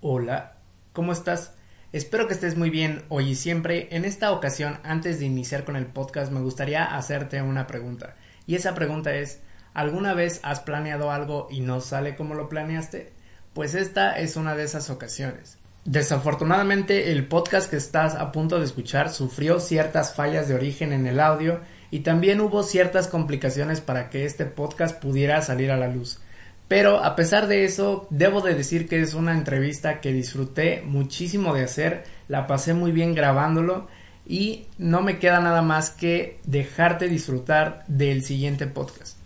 Hola, 0.00 0.52
¿cómo 0.92 1.10
estás? 1.10 1.54
Espero 1.92 2.28
que 2.28 2.34
estés 2.34 2.56
muy 2.56 2.70
bien 2.70 3.02
hoy 3.08 3.30
y 3.30 3.34
siempre. 3.34 3.88
En 3.90 4.04
esta 4.04 4.30
ocasión, 4.30 4.78
antes 4.84 5.18
de 5.18 5.26
iniciar 5.26 5.64
con 5.64 5.74
el 5.74 5.86
podcast, 5.86 6.30
me 6.30 6.40
gustaría 6.40 6.84
hacerte 6.84 7.42
una 7.42 7.66
pregunta. 7.66 8.14
Y 8.46 8.54
esa 8.54 8.76
pregunta 8.76 9.16
es, 9.16 9.40
¿alguna 9.74 10.14
vez 10.14 10.38
has 10.44 10.60
planeado 10.60 11.10
algo 11.10 11.48
y 11.50 11.62
no 11.62 11.80
sale 11.80 12.14
como 12.14 12.36
lo 12.36 12.48
planeaste? 12.48 13.12
Pues 13.54 13.74
esta 13.74 14.16
es 14.20 14.36
una 14.36 14.54
de 14.54 14.62
esas 14.62 14.88
ocasiones. 14.88 15.58
Desafortunadamente, 15.84 17.10
el 17.10 17.26
podcast 17.26 17.68
que 17.68 17.76
estás 17.76 18.14
a 18.14 18.30
punto 18.30 18.60
de 18.60 18.66
escuchar 18.66 19.10
sufrió 19.10 19.58
ciertas 19.58 20.14
fallas 20.14 20.46
de 20.46 20.54
origen 20.54 20.92
en 20.92 21.08
el 21.08 21.18
audio 21.18 21.58
y 21.90 22.00
también 22.00 22.40
hubo 22.40 22.62
ciertas 22.62 23.08
complicaciones 23.08 23.80
para 23.80 24.10
que 24.10 24.26
este 24.26 24.44
podcast 24.44 25.02
pudiera 25.02 25.42
salir 25.42 25.72
a 25.72 25.76
la 25.76 25.88
luz. 25.88 26.20
Pero 26.68 27.02
a 27.02 27.16
pesar 27.16 27.46
de 27.46 27.64
eso, 27.64 28.06
debo 28.10 28.42
de 28.42 28.54
decir 28.54 28.88
que 28.88 29.00
es 29.00 29.14
una 29.14 29.32
entrevista 29.32 30.02
que 30.02 30.12
disfruté 30.12 30.82
muchísimo 30.84 31.54
de 31.54 31.64
hacer, 31.64 32.04
la 32.28 32.46
pasé 32.46 32.74
muy 32.74 32.92
bien 32.92 33.14
grabándolo 33.14 33.88
y 34.26 34.66
no 34.76 35.00
me 35.00 35.18
queda 35.18 35.40
nada 35.40 35.62
más 35.62 35.90
que 35.90 36.38
dejarte 36.44 37.08
disfrutar 37.08 37.84
del 37.88 38.22
siguiente 38.22 38.66
podcast. 38.66 39.16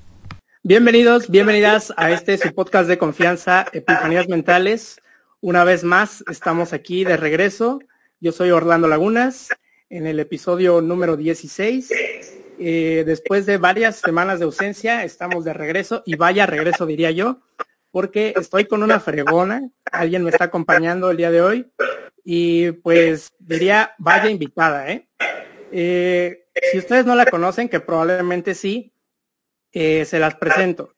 Bienvenidos, 0.63 1.29
bienvenidas 1.29 1.93
a 1.97 2.13
este 2.13 2.39
su 2.39 2.55
podcast 2.55 2.89
de 2.89 2.97
confianza, 2.97 3.67
Epifanías 3.73 4.29
Mentales. 4.29 5.01
Una 5.41 5.65
vez 5.65 5.83
más, 5.83 6.23
estamos 6.31 6.73
aquí 6.73 7.03
de 7.03 7.17
regreso. 7.17 7.81
Yo 8.21 8.31
soy 8.31 8.53
Orlando 8.53 8.87
Lagunas 8.87 9.49
en 9.91 10.07
el 10.07 10.21
episodio 10.21 10.81
número 10.81 11.17
16 11.17 11.91
eh, 12.65 13.05
después 13.05 13.47
de 13.47 13.59
varias 13.59 13.97
semanas 13.97 14.39
de 14.39 14.45
ausencia, 14.45 15.05
estamos 15.05 15.45
de 15.45 15.53
regreso 15.53 16.03
y 16.07 16.17
vaya 16.17 16.47
regreso 16.47 16.87
diría 16.87 17.11
yo, 17.11 17.41
porque 17.91 18.33
estoy 18.37 18.67
con 18.67 18.83
una 18.83 19.01
fregona, 19.01 19.69
alguien 19.91 20.25
me 20.25 20.31
está 20.31 20.45
acompañando 20.45 21.11
el 21.11 21.17
día 21.17 21.31
de 21.31 21.43
hoy 21.43 21.73
y 22.25 22.73
pues 22.73 23.33
diría 23.39 23.95
vaya 23.99 24.31
invitada, 24.31 24.91
¿eh? 24.91 25.09
eh 25.73 26.47
si 26.71 26.79
ustedes 26.79 27.05
no 27.05 27.15
la 27.15 27.27
conocen, 27.27 27.69
que 27.69 27.81
probablemente 27.81 28.55
sí, 28.55 28.93
eh, 29.73 30.05
se 30.05 30.19
las 30.19 30.37
presento. 30.37 30.95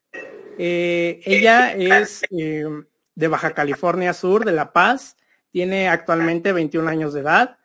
ella 0.59 1.73
es 1.73 2.23
de 2.31 3.29
Baja 3.29 3.53
California 3.53 4.13
Sur, 4.13 4.45
de 4.45 4.53
La 4.53 4.73
Paz, 4.73 5.17
tiene 5.55 5.89
actualmente 5.89 6.53
21 6.53 6.91
años 6.91 7.15
de 7.15 7.21
edad, 7.21 7.59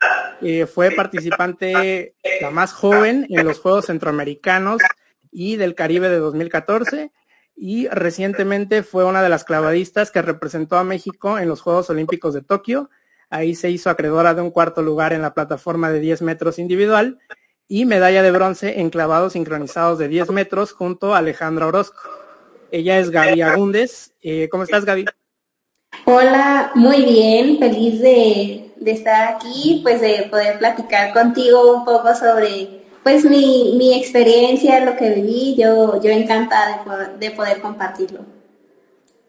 eh, 0.44 0.68
fue 0.68 0.92
participante 0.92 2.14
la 2.40 2.52
más 2.52 2.72
joven 2.72 3.26
en 3.30 3.44
los 3.44 3.60
Juegos 3.60 3.88
Centroamericanos 3.88 4.80
y 5.32 5.56
del 5.56 5.74
Caribe 5.74 6.08
de 6.08 6.20
2014 6.20 7.12
y 7.56 7.88
recientemente 7.88 8.84
fue 8.84 9.06
una 9.06 9.24
de 9.24 9.30
las 9.30 9.44
clavadistas 9.44 10.12
que 10.12 10.22
representó 10.22 10.78
a 10.78 10.84
México 10.84 11.40
en 11.40 11.50
los 11.50 11.62
Juegos 11.62 11.90
Olímpicos 11.90 12.36
de 12.36 12.44
Tokio. 12.44 12.92
Ahí 13.32 13.56
se 13.56 13.72
hizo 13.72 13.90
acreedora 13.90 14.36
de 14.36 14.44
un 14.44 14.52
cuarto 14.52 14.84
lugar 14.84 15.12
en 15.12 15.24
la 15.24 15.34
plataforma 15.34 15.90
de 15.90 16.00
10 16.00 16.22
metros 16.22 16.60
individual 16.60 17.18
y 17.68 17.86
medalla 17.86 18.22
de 18.22 18.30
bronce 18.30 18.82
en 18.82 18.92
clavados 18.92 19.34
sincronizados 19.34 19.98
de 19.98 20.10
10 20.10 20.30
metros 20.30 20.74
junto 20.74 21.16
a 21.16 21.18
Alejandra 21.18 21.66
Orozco. 21.66 22.02
Ella 22.70 23.00
es 23.00 23.10
Gaby 23.10 23.42
Agúndez. 23.42 24.14
Eh, 24.22 24.48
¿Cómo 24.52 24.62
estás, 24.62 24.86
Gaby? 24.86 25.06
Hola, 26.12 26.72
muy 26.74 27.04
bien, 27.04 27.60
feliz 27.60 28.02
de, 28.02 28.74
estar 28.84 29.36
aquí, 29.36 29.82
pues 29.84 30.02
de 30.02 30.28
poder 30.32 30.58
platicar 30.58 31.14
contigo 31.14 31.78
un 31.78 31.86
poco 31.86 32.16
sobre 32.16 32.84
pues 33.04 33.26
mi, 33.26 33.76
mi 33.78 33.94
experiencia, 33.94 34.84
lo 34.84 34.96
que 34.96 35.12
viví, 35.12 35.56
yo, 35.56 36.02
yo 36.02 36.10
encantada 36.10 36.84
de 37.20 37.30
poder 37.30 37.62
compartirlo. 37.62 38.39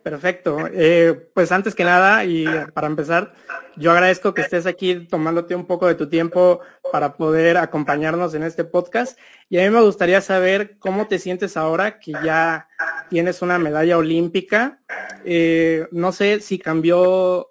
Perfecto. 0.03 0.67
Eh, 0.73 1.29
pues 1.35 1.53
antes 1.53 1.75
que 1.75 1.85
nada, 1.85 2.25
y 2.25 2.47
para 2.73 2.87
empezar, 2.87 3.35
yo 3.77 3.93
agradezco 3.93 4.33
que 4.33 4.41
estés 4.43 4.65
aquí 4.67 5.07
tomándote 5.07 5.55
un 5.55 5.67
poco 5.67 5.87
de 5.87 5.95
tu 5.95 6.09
tiempo 6.09 6.61
para 6.91 7.17
poder 7.17 7.59
acompañarnos 7.59 8.35
en 8.35 8.43
este 8.43 8.65
podcast. 8.65 9.19
Y 9.51 9.59
a 9.59 9.63
mí 9.63 9.71
me 9.71 9.83
gustaría 9.83 10.23
saber 10.23 10.79
cómo 10.79 11.07
te 11.07 11.19
sientes 11.19 11.57
ahora 11.57 11.99
que 11.99 12.13
ya 12.25 12.69
tienes 13.11 13.43
una 13.43 13.59
medalla 13.59 13.99
olímpica. 13.99 14.81
Eh, 15.25 15.87
no 15.91 16.13
sé 16.13 16.41
si 16.41 16.59
cambió 16.59 17.51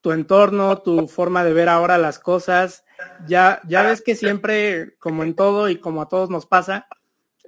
tu 0.00 0.10
entorno, 0.10 0.78
tu 0.78 1.06
forma 1.06 1.44
de 1.44 1.52
ver 1.52 1.68
ahora 1.68 1.96
las 1.96 2.18
cosas. 2.18 2.84
Ya, 3.28 3.60
ya 3.68 3.82
ves 3.82 4.02
que 4.02 4.16
siempre, 4.16 4.96
como 4.98 5.22
en 5.22 5.34
todo 5.34 5.68
y 5.68 5.76
como 5.76 6.02
a 6.02 6.08
todos 6.08 6.28
nos 6.28 6.46
pasa, 6.46 6.88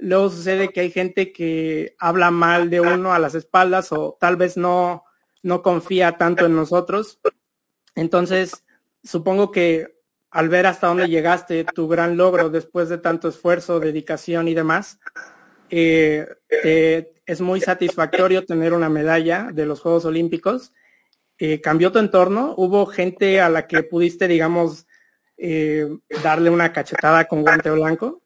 Luego 0.01 0.31
sucede 0.31 0.71
que 0.71 0.81
hay 0.81 0.91
gente 0.91 1.33
que 1.33 1.95
habla 1.99 2.31
mal 2.31 2.71
de 2.71 2.81
uno 2.81 3.13
a 3.13 3.19
las 3.19 3.35
espaldas 3.35 3.93
o 3.93 4.17
tal 4.19 4.37
vez 4.37 4.57
no, 4.57 5.05
no 5.43 5.63
confía 5.63 6.17
tanto 6.17 6.47
en 6.47 6.57
nosotros. 6.57 7.21
Entonces, 7.95 8.65
supongo 9.05 9.51
que 9.51 10.01
al 10.31 10.49
ver 10.49 10.67
hasta 10.67 10.87
dónde 10.87 11.09
llegaste, 11.09 11.65
tu 11.65 11.89
gran 11.89 12.17
logro 12.17 12.51
después 12.51 12.89
de 12.89 12.99
tanto 12.99 13.29
esfuerzo, 13.29 13.81
dedicación 13.81 14.49
y 14.49 14.55
demás, 14.55 14.99
eh, 15.69 16.27
es 17.27 17.41
muy 17.41 17.61
satisfactorio 17.61 18.45
tener 18.45 18.73
una 18.73 18.89
medalla 18.89 19.51
de 19.53 19.67
los 19.67 19.81
Juegos 19.81 20.05
Olímpicos. 20.05 20.73
Eh, 21.39 21.61
¿Cambió 21.61 21.93
tu 21.93 21.99
entorno? 21.99 22.55
¿Hubo 22.57 22.87
gente 22.87 23.41
a 23.41 23.49
la 23.49 23.67
que 23.67 23.83
pudiste, 23.83 24.29
digamos, 24.29 24.87
eh, 25.37 25.89
darle 26.23 26.51
una 26.51 26.73
cachetada 26.73 27.27
con 27.27 27.43
guante 27.43 27.71
blanco? 27.71 28.20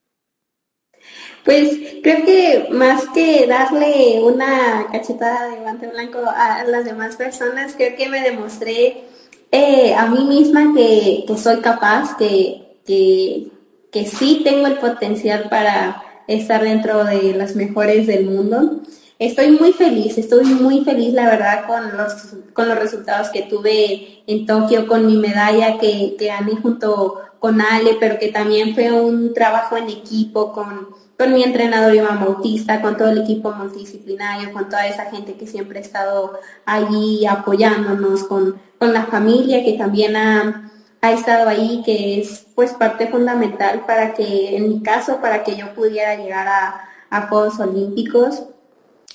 Pues 1.44 1.78
creo 2.02 2.24
que 2.24 2.68
más 2.70 3.04
que 3.12 3.46
darle 3.46 4.20
una 4.22 4.86
cachetada 4.90 5.50
de 5.50 5.56
guante 5.56 5.88
blanco 5.88 6.18
a 6.26 6.64
las 6.64 6.84
demás 6.86 7.16
personas, 7.16 7.74
creo 7.76 7.96
que 7.96 8.08
me 8.08 8.22
demostré 8.22 9.04
eh, 9.50 9.94
a 9.94 10.06
mí 10.06 10.24
misma 10.24 10.72
que, 10.74 11.26
soy 11.36 11.60
capaz, 11.60 12.16
que, 12.16 12.78
que, 12.86 13.48
que, 13.92 14.06
sí 14.06 14.40
tengo 14.42 14.66
el 14.66 14.78
potencial 14.78 15.48
para 15.50 16.02
estar 16.26 16.62
dentro 16.62 17.04
de 17.04 17.34
las 17.34 17.54
mejores 17.54 18.06
del 18.06 18.24
mundo. 18.26 18.80
Estoy 19.18 19.52
muy 19.52 19.72
feliz, 19.72 20.18
estoy 20.18 20.44
muy 20.44 20.82
feliz, 20.82 21.12
la 21.12 21.26
verdad, 21.26 21.66
con 21.66 21.96
los, 21.96 22.12
con 22.52 22.68
los 22.68 22.78
resultados 22.78 23.28
que 23.28 23.42
tuve 23.42 24.24
en 24.26 24.44
Tokio, 24.44 24.88
con 24.88 25.06
mi 25.06 25.18
medalla 25.18 25.78
que, 25.78 26.16
que 26.18 26.26
gané 26.26 26.56
junto 26.56 27.20
con 27.38 27.60
Ale, 27.60 27.98
pero 28.00 28.18
que 28.18 28.28
también 28.28 28.74
fue 28.74 28.90
un 28.90 29.34
trabajo 29.34 29.76
en 29.76 29.90
equipo 29.90 30.52
con 30.52 30.88
con 31.18 31.32
mi 31.32 31.42
entrenador 31.42 31.94
Iván 31.94 32.20
Bautista, 32.20 32.80
con 32.82 32.96
todo 32.96 33.10
el 33.10 33.18
equipo 33.18 33.52
multidisciplinario, 33.52 34.52
con 34.52 34.68
toda 34.68 34.86
esa 34.86 35.10
gente 35.10 35.34
que 35.34 35.46
siempre 35.46 35.78
ha 35.78 35.82
estado 35.82 36.38
allí 36.64 37.24
apoyándonos, 37.26 38.24
con, 38.24 38.60
con 38.78 38.92
la 38.92 39.06
familia 39.06 39.64
que 39.64 39.74
también 39.74 40.16
ha, 40.16 40.72
ha, 41.00 41.12
estado 41.12 41.48
ahí, 41.48 41.82
que 41.84 42.20
es 42.20 42.46
pues 42.54 42.72
parte 42.72 43.06
fundamental 43.06 43.84
para 43.86 44.14
que, 44.14 44.56
en 44.56 44.68
mi 44.68 44.82
caso, 44.82 45.20
para 45.20 45.44
que 45.44 45.56
yo 45.56 45.72
pudiera 45.74 46.16
llegar 46.16 46.48
a, 46.48 46.88
a 47.10 47.28
Juegos 47.28 47.60
Olímpicos. 47.60 48.42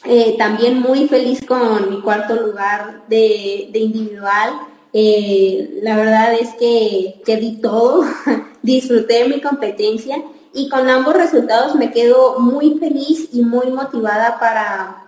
Eh, 0.06 0.36
también 0.38 0.80
muy 0.80 1.10
feliz 1.10 1.46
con 1.46 1.90
mi 1.90 2.02
cuarto 2.02 2.36
lugar 2.36 3.04
de, 3.10 3.70
de 3.74 3.80
individual. 3.80 4.54
Eh, 4.94 5.82
la 5.84 5.98
verdad 5.98 6.34
es 6.34 6.54
que, 6.56 7.22
que 7.26 7.36
di 7.36 7.58
todo, 7.58 8.06
disfruté 8.64 9.24
de 9.24 9.30
mi 9.30 9.42
competencia 9.42 10.24
y 10.54 10.70
con 10.70 10.90
ambos 10.90 11.16
resultados 11.16 11.76
me 11.76 11.92
quedo 11.92 12.40
muy 12.40 12.78
feliz 12.80 13.30
y 13.34 13.44
muy 13.44 13.68
motivada 13.68 14.40
para, 14.40 15.08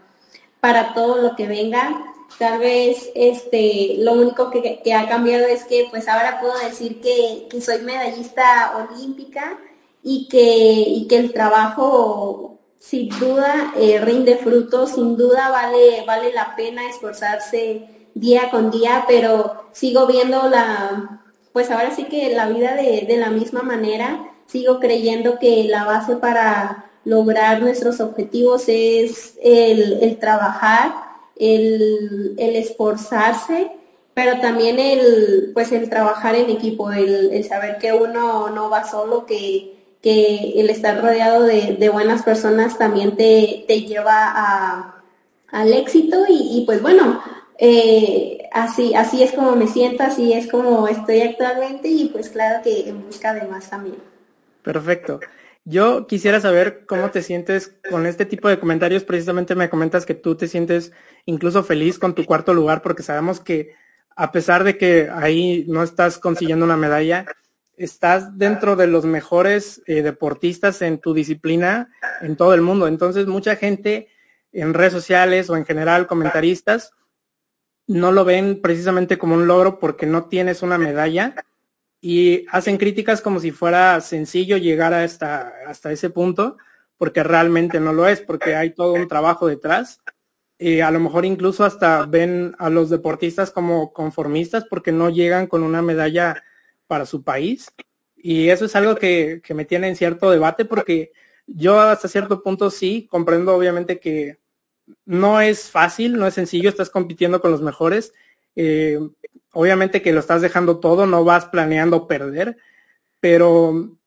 para 0.59 0.93
todo 0.93 1.21
lo 1.21 1.35
que 1.35 1.47
venga. 1.47 2.05
Tal 2.37 2.59
vez 2.59 3.09
este, 3.15 3.95
lo 3.99 4.13
único 4.13 4.49
que, 4.49 4.81
ha 4.93 5.07
cambiado 5.07 5.45
es 5.45 5.65
que 5.65 5.87
pues 5.89 6.07
ahora 6.07 6.39
puedo 6.39 6.57
decir 6.59 7.01
que, 7.01 7.61
soy 7.61 7.81
medallista 7.81 8.87
olímpica 8.89 9.59
y 10.03 10.27
que, 10.27 11.07
que 11.07 11.17
el 11.17 11.33
trabajo 11.33 12.59
sin 12.79 13.09
duda 13.09 13.73
eh, 13.77 13.99
rinde 13.99 14.37
frutos, 14.37 14.91
sin 14.91 15.15
duda 15.17 15.49
vale, 15.49 16.03
vale 16.07 16.33
la 16.33 16.55
pena 16.55 16.89
esforzarse 16.89 18.09
día 18.15 18.49
con 18.49 18.71
día, 18.71 19.05
pero 19.07 19.65
sigo 19.71 20.07
viendo 20.07 20.49
la, 20.49 21.21
pues 21.53 21.69
ahora 21.69 21.95
sí 21.95 22.05
que 22.05 22.33
la 22.35 22.47
vida 22.47 22.75
de, 22.75 23.05
de 23.07 23.17
la 23.17 23.29
misma 23.29 23.61
manera 23.61 24.30
sigo 24.51 24.79
creyendo 24.79 25.39
que 25.39 25.63
la 25.65 25.85
base 25.85 26.17
para 26.17 26.91
lograr 27.05 27.61
nuestros 27.61 27.99
objetivos 27.99 28.65
es 28.67 29.37
el, 29.41 30.17
trabajar, 30.19 30.93
el, 31.35 32.35
esforzarse, 32.37 33.71
pero 34.13 34.39
también 34.39 34.77
el, 34.77 35.51
pues 35.53 35.71
el 35.71 35.89
trabajar 35.89 36.35
en 36.35 36.49
equipo, 36.49 36.91
el, 36.91 37.43
saber 37.45 37.77
que 37.77 37.93
uno 37.93 38.49
no 38.49 38.69
va 38.69 38.83
solo, 38.83 39.25
que, 39.25 39.77
el 40.03 40.69
estar 40.69 40.99
rodeado 41.01 41.43
de, 41.43 41.89
buenas 41.91 42.23
personas 42.23 42.77
también 42.77 43.15
te, 43.15 43.65
lleva 43.67 44.95
al 45.51 45.73
éxito 45.73 46.25
y, 46.27 46.63
pues 46.65 46.81
bueno, 46.81 47.21
eh, 47.57 48.49
así, 48.51 48.95
así 48.95 49.23
es 49.23 49.31
como 49.31 49.55
me 49.55 49.67
siento, 49.67 50.03
así 50.03 50.33
es 50.33 50.49
como 50.49 50.87
estoy 50.87 51.21
actualmente 51.21 51.87
y 51.87 52.05
pues 52.05 52.29
claro 52.29 52.61
que 52.63 52.89
en 52.89 53.05
busca 53.05 53.33
de 53.33 53.47
más 53.47 53.69
también. 53.69 54.10
Perfecto. 54.63 55.19
Yo 55.63 56.07
quisiera 56.07 56.39
saber 56.39 56.85
cómo 56.87 57.11
te 57.11 57.21
sientes 57.21 57.77
con 57.89 58.05
este 58.07 58.25
tipo 58.25 58.49
de 58.49 58.59
comentarios. 58.59 59.03
Precisamente 59.03 59.53
me 59.55 59.69
comentas 59.69 60.05
que 60.05 60.15
tú 60.15 60.35
te 60.35 60.47
sientes 60.47 60.91
incluso 61.25 61.63
feliz 61.63 61.99
con 61.99 62.15
tu 62.15 62.25
cuarto 62.25 62.53
lugar 62.53 62.81
porque 62.81 63.03
sabemos 63.03 63.39
que 63.39 63.75
a 64.15 64.31
pesar 64.31 64.63
de 64.63 64.77
que 64.77 65.09
ahí 65.11 65.65
no 65.67 65.83
estás 65.83 66.17
consiguiendo 66.17 66.65
una 66.65 66.77
medalla, 66.77 67.25
estás 67.77 68.37
dentro 68.37 68.75
de 68.75 68.87
los 68.87 69.05
mejores 69.05 69.81
eh, 69.85 70.01
deportistas 70.01 70.81
en 70.81 70.99
tu 70.99 71.13
disciplina 71.13 71.91
en 72.21 72.35
todo 72.35 72.53
el 72.53 72.61
mundo. 72.61 72.87
Entonces, 72.87 73.27
mucha 73.27 73.55
gente 73.55 74.09
en 74.51 74.73
redes 74.73 74.93
sociales 74.93 75.49
o 75.49 75.57
en 75.57 75.65
general 75.65 76.07
comentaristas 76.07 76.91
no 77.87 78.11
lo 78.11 78.25
ven 78.25 78.61
precisamente 78.61 79.17
como 79.17 79.35
un 79.35 79.47
logro 79.47 79.79
porque 79.79 80.05
no 80.05 80.25
tienes 80.25 80.61
una 80.61 80.77
medalla 80.77 81.35
y 82.01 82.45
hacen 82.49 82.77
críticas 82.77 83.21
como 83.21 83.39
si 83.39 83.51
fuera 83.51 84.01
sencillo 84.01 84.57
llegar 84.57 84.93
hasta, 84.93 85.53
hasta 85.67 85.91
ese 85.91 86.09
punto, 86.09 86.57
porque 86.97 87.23
realmente 87.23 87.79
no 87.79 87.93
lo 87.93 88.07
es, 88.07 88.21
porque 88.21 88.55
hay 88.55 88.71
todo 88.71 88.93
un 88.93 89.07
trabajo 89.07 89.47
detrás. 89.47 90.01
Y 90.57 90.81
a 90.81 90.91
lo 90.91 90.99
mejor 90.99 91.25
incluso 91.25 91.63
hasta 91.63 92.05
ven 92.05 92.55
a 92.57 92.69
los 92.69 92.89
deportistas 92.89 93.51
como 93.51 93.93
conformistas 93.93 94.65
porque 94.65 94.91
no 94.91 95.09
llegan 95.09 95.47
con 95.47 95.63
una 95.63 95.81
medalla 95.81 96.43
para 96.87 97.05
su 97.05 97.23
país. 97.23 97.71
Y 98.15 98.49
eso 98.49 98.65
es 98.65 98.75
algo 98.75 98.95
que, 98.95 99.41
que 99.43 99.53
me 99.53 99.65
tiene 99.65 99.87
en 99.87 99.95
cierto 99.95 100.29
debate 100.31 100.65
porque 100.65 101.11
yo 101.47 101.79
hasta 101.79 102.07
cierto 102.07 102.43
punto 102.43 102.69
sí 102.69 103.07
comprendo 103.09 103.55
obviamente 103.55 103.99
que 103.99 104.39
no 105.05 105.41
es 105.41 105.69
fácil, 105.69 106.17
no 106.17 106.27
es 106.27 106.33
sencillo, 106.33 106.69
estás 106.69 106.89
compitiendo 106.89 107.41
con 107.41 107.51
los 107.51 107.61
mejores. 107.61 108.13
Eh, 108.55 108.99
obviamente 109.53 110.01
que 110.01 110.13
lo 110.13 110.19
estás 110.19 110.41
dejando 110.41 110.79
todo, 110.79 111.05
no 111.05 111.23
vas 111.23 111.45
planeando 111.45 112.07
perder, 112.07 112.57
pero 113.19 113.97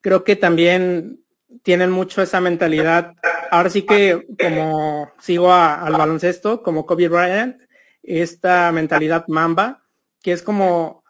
creo 0.00 0.24
que 0.24 0.36
también 0.36 1.24
tienen 1.62 1.90
mucho 1.90 2.22
esa 2.22 2.40
mentalidad. 2.40 3.14
Ahora 3.50 3.70
sí 3.70 3.82
que 3.82 4.26
como 4.40 5.10
sigo 5.18 5.52
al 5.52 5.92
baloncesto, 5.92 6.62
como 6.62 6.86
Kobe 6.86 7.08
Bryant, 7.08 7.62
esta 8.02 8.70
mentalidad 8.72 9.24
mamba, 9.28 9.84
que 10.22 10.32
es 10.32 10.42
como 10.42 11.02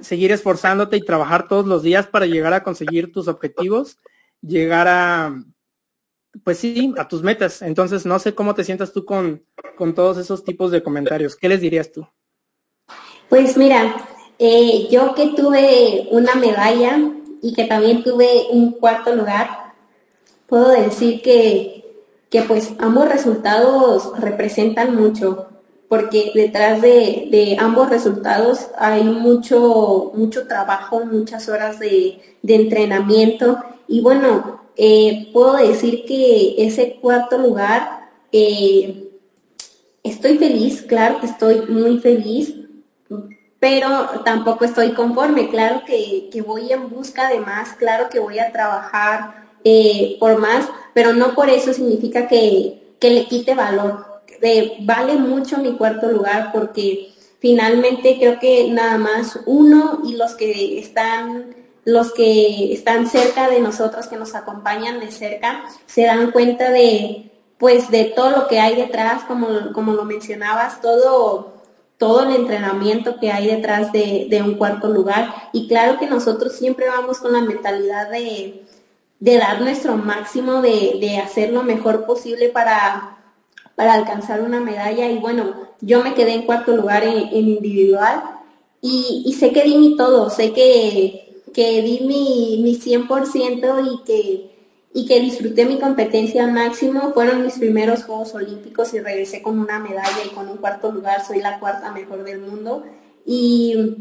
seguir 0.00 0.32
esforzándote 0.32 0.96
y 0.96 1.04
trabajar 1.04 1.48
todos 1.48 1.66
los 1.66 1.82
días 1.82 2.06
para 2.06 2.26
llegar 2.26 2.52
a 2.52 2.62
conseguir 2.62 3.12
tus 3.12 3.28
objetivos, 3.28 3.98
llegar 4.40 4.88
a, 4.88 5.42
pues 6.44 6.58
sí, 6.58 6.94
a 6.98 7.08
tus 7.08 7.22
metas. 7.22 7.62
Entonces, 7.62 8.04
no 8.06 8.18
sé 8.18 8.34
cómo 8.34 8.54
te 8.54 8.64
sientas 8.64 8.92
tú 8.92 9.04
con, 9.04 9.44
con 9.76 9.94
todos 9.94 10.18
esos 10.18 10.44
tipos 10.44 10.70
de 10.70 10.82
comentarios. 10.82 11.36
¿Qué 11.36 11.48
les 11.48 11.60
dirías 11.60 11.92
tú? 11.92 12.06
Pues 13.28 13.56
mira, 13.56 13.96
eh, 14.38 14.86
yo 14.88 15.14
que 15.14 15.28
tuve 15.28 16.08
una 16.12 16.36
medalla 16.36 16.98
y 17.42 17.54
que 17.54 17.64
también 17.64 18.04
tuve 18.04 18.46
un 18.50 18.72
cuarto 18.72 19.14
lugar, 19.14 19.74
puedo 20.46 20.68
decir 20.68 21.22
que, 21.22 21.84
que 22.30 22.42
pues 22.42 22.72
ambos 22.78 23.08
resultados 23.08 24.12
representan 24.20 24.94
mucho, 24.94 25.48
porque 25.88 26.30
detrás 26.34 26.82
de, 26.82 27.28
de, 27.30 27.56
ambos 27.58 27.90
resultados 27.90 28.68
hay 28.78 29.02
mucho, 29.02 30.12
mucho 30.14 30.46
trabajo, 30.46 31.04
muchas 31.04 31.48
horas 31.48 31.80
de, 31.80 32.20
de 32.42 32.54
entrenamiento. 32.54 33.58
Y 33.88 34.00
bueno, 34.02 34.60
eh, 34.76 35.30
puedo 35.32 35.56
decir 35.56 36.04
que 36.06 36.54
ese 36.58 36.98
cuarto 37.00 37.38
lugar, 37.38 38.08
eh, 38.30 39.10
estoy 40.04 40.38
feliz, 40.38 40.82
claro 40.82 41.20
que 41.20 41.26
estoy 41.26 41.62
muy 41.68 41.98
feliz, 41.98 42.65
pero 43.58 44.22
tampoco 44.24 44.64
estoy 44.64 44.92
conforme, 44.92 45.48
claro 45.48 45.82
que, 45.86 46.30
voy 46.46 46.72
en 46.72 46.90
busca 46.90 47.28
de 47.28 47.40
más, 47.40 47.74
claro 47.74 48.08
que 48.08 48.18
voy 48.18 48.38
a 48.38 48.52
trabajar 48.52 49.46
eh, 49.64 50.16
por 50.20 50.38
más, 50.38 50.68
pero 50.94 51.12
no 51.12 51.34
por 51.34 51.48
eso 51.48 51.72
significa 51.72 52.28
que, 52.28 52.82
le 53.00 53.26
quite 53.26 53.54
valor. 53.54 54.04
vale 54.80 55.14
mucho 55.14 55.58
mi 55.58 55.76
cuarto 55.76 56.10
lugar 56.10 56.50
porque 56.52 57.12
finalmente 57.38 58.16
creo 58.18 58.38
que 58.38 58.68
nada 58.70 58.98
más 58.98 59.38
uno 59.46 60.00
y 60.04 60.16
los 60.16 60.34
que 60.34 60.78
están 60.78 61.54
los 61.86 62.12
que 62.12 62.72
están 62.72 63.06
cerca 63.06 63.48
de 63.48 63.60
nosotros, 63.60 64.08
que 64.08 64.16
nos 64.16 64.34
acompañan 64.34 64.98
de 64.98 65.12
cerca, 65.12 65.62
se 65.86 66.02
dan 66.02 66.32
cuenta 66.32 66.72
de, 66.72 67.30
pues, 67.58 67.90
de 67.92 68.06
todo 68.06 68.30
lo 68.30 68.48
que 68.48 68.58
hay 68.58 68.74
detrás, 68.74 69.22
como, 69.22 69.72
como 69.72 69.92
lo 69.92 70.04
mencionabas, 70.04 70.80
todo, 70.80 71.55
todo 71.98 72.24
el 72.24 72.36
entrenamiento 72.36 73.18
que 73.18 73.30
hay 73.30 73.46
detrás 73.46 73.92
de, 73.92 74.42
un 74.44 74.54
cuarto 74.54 74.88
lugar. 74.88 75.34
Y 75.52 75.68
claro 75.68 75.98
que 75.98 76.06
nosotros 76.06 76.52
siempre 76.52 76.88
vamos 76.88 77.18
con 77.18 77.32
la 77.32 77.40
mentalidad 77.40 78.10
de, 78.10 78.64
dar 79.20 79.60
nuestro 79.60 79.96
máximo, 79.96 80.60
de, 80.62 81.20
hacer 81.24 81.52
lo 81.52 81.62
mejor 81.62 82.06
posible 82.06 82.48
para, 82.48 83.18
para 83.74 83.94
alcanzar 83.94 84.42
una 84.42 84.60
medalla. 84.60 85.10
Y 85.10 85.18
bueno, 85.18 85.54
yo 85.80 86.02
me 86.02 86.14
quedé 86.14 86.34
en 86.34 86.46
cuarto 86.46 86.76
lugar 86.76 87.04
en, 87.04 87.34
individual 87.34 88.22
y, 88.80 89.22
y 89.26 89.32
sé 89.34 89.52
que 89.52 89.62
di 89.62 89.76
mi 89.76 89.96
todo, 89.96 90.30
sé 90.30 90.52
que 90.52 91.26
que 91.56 91.80
di 91.80 92.00
mi, 92.00 92.60
mi 92.62 92.76
100% 92.76 93.82
y 93.90 94.04
que, 94.04 94.55
y 94.96 95.04
que 95.04 95.20
disfruté 95.20 95.66
mi 95.66 95.78
competencia 95.78 96.42
al 96.42 96.52
máximo. 96.52 97.12
Fueron 97.12 97.44
mis 97.44 97.58
primeros 97.58 98.04
Juegos 98.04 98.34
Olímpicos 98.34 98.94
y 98.94 98.98
regresé 99.00 99.42
con 99.42 99.58
una 99.58 99.78
medalla 99.78 100.24
y 100.24 100.30
con 100.30 100.48
un 100.48 100.56
cuarto 100.56 100.90
lugar. 100.90 101.22
Soy 101.22 101.40
la 101.40 101.60
cuarta 101.60 101.92
mejor 101.92 102.24
del 102.24 102.40
mundo. 102.40 102.82
Y, 103.26 103.94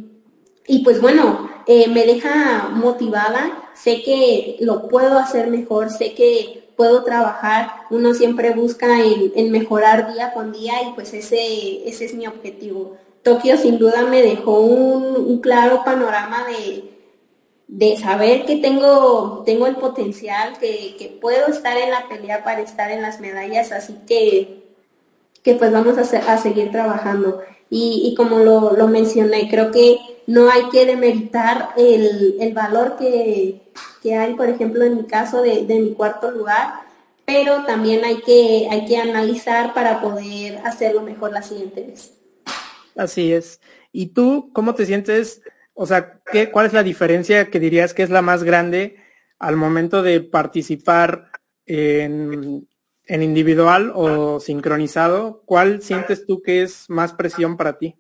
y 0.66 0.86
pues 0.86 1.02
bueno, 1.02 1.50
eh, 1.68 1.90
me 1.90 2.06
deja 2.06 2.70
motivada. 2.70 3.72
Sé 3.74 4.04
que 4.04 4.56
lo 4.62 4.88
puedo 4.88 5.20
hacer 5.20 5.50
mejor, 5.50 5.90
sé 5.90 6.14
que 6.14 6.70
puedo 6.78 7.04
trabajar. 7.04 7.72
Uno 7.90 8.14
siempre 8.14 8.52
busca 8.52 9.02
en, 9.04 9.52
mejorar 9.52 10.14
día 10.14 10.32
con 10.32 10.54
día 10.54 10.76
y 10.82 10.94
pues 10.94 11.14
ese, 11.14 11.90
ese 11.90 12.06
es 12.06 12.14
mi 12.14 12.26
objetivo. 12.26 12.96
Tokio 13.22 13.58
sin 13.58 13.78
duda 13.80 14.06
me 14.06 14.22
dejó 14.22 14.62
un 14.62 15.42
claro 15.42 15.82
panorama 15.84 16.46
de, 16.48 16.95
de 17.68 17.98
saber 17.98 18.46
que 18.46 18.58
tengo, 18.58 19.44
tengo 19.46 19.68
el 19.68 19.76
potencial, 19.76 20.58
que, 20.60 21.18
puedo 21.22 21.48
estar 21.48 21.78
en 21.78 21.92
la 21.92 22.08
pelea 22.08 22.44
para 22.44 22.62
estar 22.62 22.92
en 22.92 23.02
las 23.02 23.20
medallas, 23.20 23.72
así 23.72 23.96
que, 24.08 24.64
que 25.42 25.56
pues 25.56 25.72
vamos 25.72 25.98
a, 25.98 26.34
a 26.34 26.38
seguir 26.38 26.72
trabajando. 26.72 27.42
Y, 27.70 28.14
como 28.16 28.40
lo, 28.40 28.88
mencioné, 28.88 29.50
creo 29.50 29.72
que 29.72 29.98
no 30.28 30.50
hay 30.50 30.70
que 30.70 30.86
demeritar 30.86 31.70
el, 31.76 32.54
valor 32.54 32.96
que, 32.98 33.62
hay, 34.18 34.34
por 34.36 34.48
ejemplo, 34.48 34.84
en 34.84 34.98
mi 34.98 35.04
caso 35.06 35.42
de, 35.42 35.64
mi 35.64 35.94
cuarto 35.94 36.32
lugar, 36.32 36.86
pero 37.26 37.66
también 37.66 38.06
hay 38.06 38.22
que, 38.22 38.68
hay 38.70 38.86
que 38.86 38.98
analizar 38.98 39.74
para 39.74 40.00
poder 40.00 40.60
hacerlo 40.64 41.02
mejor 41.02 41.32
la 41.34 41.42
siguiente 41.42 41.82
vez. 41.82 42.14
Así 42.96 43.34
es. 43.34 43.60
¿Y 43.92 44.08
tú 44.08 44.52
cómo 44.54 44.76
te 44.76 44.86
sientes 44.86 45.42
o 45.76 45.86
sea, 45.86 46.22
¿qué, 46.32 46.50
¿cuál 46.50 46.66
es 46.66 46.74
la 46.74 46.84
diferencia 46.84 47.50
que 47.50 47.60
dirías 47.60 47.94
que 47.94 48.02
es 48.02 48.10
la 48.10 48.22
más 48.22 48.44
grande 48.44 48.96
al 49.38 49.58
momento 49.58 50.02
de 50.02 50.22
participar 50.22 51.32
en, 51.66 52.68
individual 53.08 53.92
o 53.94 54.40
sincronizado? 54.40 55.44
¿Cuál 55.46 55.82
sientes 55.82 56.26
tú 56.26 56.42
que 56.42 56.64
es 56.64 56.90
más 56.90 57.14
presión 57.14 57.58
para 57.58 57.78
ti? 57.78 57.96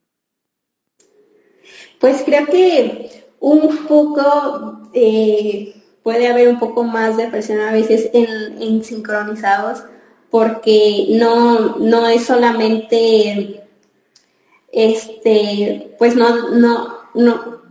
Pues 2.00 2.23
creo 2.25 2.45
que 2.47 3.25
un 3.41 3.85
poco 3.85 4.89
eh, 4.93 5.75
puede 6.01 6.27
haber 6.27 6.47
un 6.47 6.59
poco 6.59 6.85
más 6.85 7.17
de 7.17 7.27
presión 7.27 7.59
a 7.59 7.73
veces 7.73 8.09
en, 8.13 8.83
sincronizados 8.83 9.83
porque 10.31 11.07
no, 11.09 11.77
no 11.77 12.07
es 12.07 12.25
solamente 12.25 13.63
este 14.71 15.95
pues 15.97 16.15
no, 16.15 16.50
no, 16.51 17.00
no, 17.13 17.64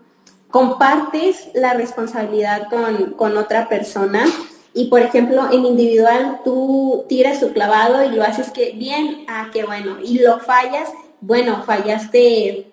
compartes 0.54 1.48
la 1.52 1.74
responsabilidad 1.74 2.68
con, 3.16 3.36
otra 3.36 3.68
persona 3.68 4.24
y 4.72 4.84
por 4.84 5.00
ejemplo 5.00 5.50
en 5.50 5.64
individual 5.64 6.42
tú 6.44 7.06
tiras 7.08 7.40
tu 7.40 7.52
clavado 7.52 8.04
y 8.04 8.14
lo 8.14 8.22
haces 8.22 8.52
que 8.52 8.70
bien, 8.70 9.24
ah, 9.26 9.48
qué 9.52 9.64
bueno, 9.64 9.96
y 10.00 10.20
lo 10.20 10.38
fallas, 10.38 10.90
bueno, 11.20 11.64
fallaste 11.66 12.70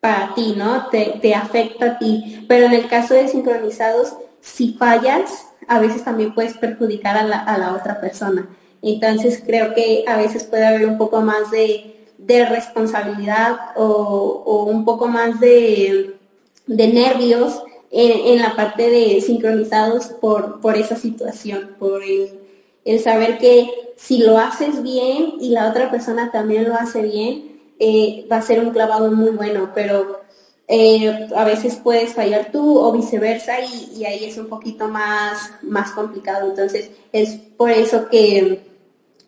para 0.00 0.34
ti, 0.34 0.54
¿no? 0.56 0.88
Te, 0.88 1.20
te 1.22 1.32
afecta 1.36 1.86
a 1.86 1.98
ti, 2.00 2.44
pero 2.48 2.66
en 2.66 2.72
el 2.72 2.88
caso 2.88 3.14
de 3.14 3.28
sincronizados, 3.28 4.14
si 4.40 4.72
fallas, 4.72 5.46
a 5.68 5.78
veces 5.78 6.02
también 6.02 6.34
puedes 6.34 6.54
perjudicar 6.54 7.16
a 7.16 7.22
la, 7.22 7.72
otra 7.72 8.00
persona. 8.00 8.48
Entonces 8.82 9.40
creo 9.46 9.74
que 9.74 10.04
a 10.08 10.16
veces 10.16 10.42
puede 10.42 10.66
haber 10.66 10.86
un 10.86 10.98
poco 10.98 11.20
más 11.20 11.52
de, 11.52 11.88
responsabilidad 12.50 13.58
o 13.76 14.64
un 14.68 14.84
poco 14.84 15.06
más 15.06 15.38
de 15.38 16.18
de 16.66 16.88
nervios 16.88 17.62
en, 17.90 18.40
la 18.40 18.56
parte 18.56 18.88
de 18.90 19.20
sincronizados 19.20 20.06
por, 20.06 20.60
por 20.60 20.76
esa 20.76 20.96
situación, 20.96 21.76
por 21.78 22.02
el, 22.02 23.00
saber 23.00 23.38
que 23.38 23.70
si 23.96 24.18
lo 24.18 24.38
haces 24.38 24.82
bien 24.82 25.34
y 25.40 25.50
la 25.50 25.68
otra 25.68 25.90
persona 25.90 26.30
también 26.32 26.68
lo 26.68 26.74
hace 26.74 27.02
bien, 27.02 27.60
eh, 27.78 28.26
va 28.30 28.36
a 28.36 28.42
ser 28.42 28.60
un 28.60 28.70
clavado 28.70 29.10
muy 29.10 29.30
bueno, 29.30 29.70
pero 29.74 30.20
eh, 30.68 31.28
a 31.36 31.44
veces 31.44 31.76
puedes 31.82 32.14
fallar 32.14 32.50
tú 32.50 32.78
o 32.78 32.92
viceversa 32.92 33.60
y, 33.60 34.04
ahí 34.04 34.24
es 34.24 34.38
un 34.38 34.46
poquito 34.46 34.88
más, 34.88 35.52
más 35.62 35.90
complicado. 35.92 36.48
Entonces 36.48 36.90
es 37.12 37.34
por 37.56 37.70
eso 37.70 38.08
que, 38.08 38.62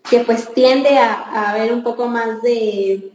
que 0.08 0.20
pues 0.20 0.52
tiende 0.54 0.96
a, 0.96 1.12
a 1.12 1.50
haber 1.50 1.72
un 1.72 1.82
poco 1.82 2.08
más 2.08 2.40
de, 2.42 3.13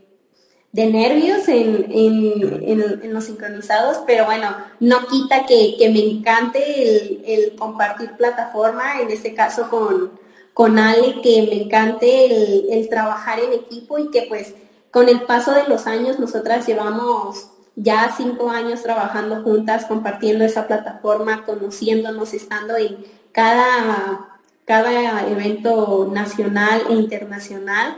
de 0.72 0.86
nervios 0.86 1.48
en, 1.48 1.88
en, 1.92 3.14
los 3.14 3.24
sincronizados, 3.24 4.00
pero 4.06 4.26
bueno, 4.26 4.56
no 4.80 5.08
quita 5.08 5.46
que, 5.46 5.76
me 5.92 6.00
encante 6.00 7.34
el, 7.34 7.56
compartir 7.56 8.12
plataforma, 8.18 9.02
en 9.02 9.10
este 9.10 9.34
caso 9.34 9.70
con, 9.70 10.12
con 10.54 10.78
Ale, 10.78 11.22
que 11.22 11.42
me 11.44 11.64
encante 11.64 12.26
el, 12.26 12.68
el 12.72 12.90
trabajar 12.90 13.40
en 13.40 13.54
equipo 13.54 13.98
y 13.98 14.12
que 14.12 14.24
pues 14.30 14.54
con 14.92 15.10
el 15.10 15.22
paso 15.24 15.52
de 15.52 15.68
los 15.68 15.88
años 15.88 16.20
nosotras 16.20 16.68
llevamos 16.68 17.50
ya 17.76 18.14
cinco 18.16 18.50
años 18.50 18.84
trabajando 18.84 19.42
juntas, 19.44 19.86
compartiendo 19.86 20.44
esa 20.44 20.68
plataforma, 20.68 21.46
conociéndonos, 21.46 22.34
estando 22.34 22.76
en 22.76 22.98
cada, 23.32 24.40
cada 24.66 25.28
evento 25.28 26.10
nacional 26.12 26.82
e 26.90 26.94
internacional. 26.94 27.96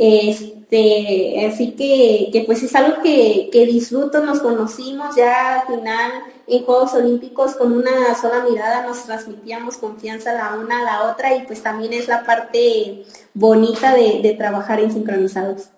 Este, 0.00 1.44
así 1.44 1.72
que, 1.72 2.44
pues 2.46 2.62
es 2.62 2.72
algo 2.76 3.02
que, 3.02 3.50
disfruto, 3.66 4.24
nos 4.24 4.38
conocimos 4.38 5.16
ya 5.16 5.60
al 5.60 5.66
final 5.66 6.12
en 6.46 6.64
Juegos 6.64 6.94
Olímpicos 6.94 7.56
con 7.56 7.72
una 7.72 8.14
sola 8.14 8.44
mirada 8.48 8.86
nos 8.86 9.04
transmitíamos 9.04 9.76
confianza 9.76 10.32
la 10.32 10.54
una 10.54 10.80
a 10.80 10.84
la 10.84 11.12
otra 11.12 11.36
y 11.36 11.44
pues 11.46 11.62
también 11.62 11.92
es 11.92 12.06
la 12.06 12.24
parte 12.24 13.04
bonita 13.34 13.92
de, 13.94 14.20
de 14.22 14.34
trabajar 14.34 14.78
en 14.78 14.92
sincronizados. 14.92 15.70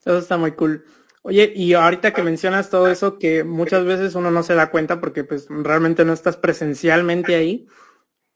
Eso 0.00 0.18
está 0.18 0.36
muy 0.36 0.52
cool. 0.52 0.84
Oye, 1.22 1.52
y 1.54 1.74
ahorita 1.74 2.12
que 2.12 2.24
mencionas 2.24 2.68
todo 2.68 2.88
eso, 2.88 3.16
que 3.16 3.44
muchas 3.44 3.84
veces 3.84 4.16
uno 4.16 4.32
no 4.32 4.42
se 4.42 4.56
da 4.56 4.72
cuenta 4.72 5.00
porque 5.00 5.22
pues 5.22 5.46
realmente 5.48 6.04
no 6.04 6.12
estás 6.12 6.36
presencialmente 6.36 7.36
ahí, 7.36 7.68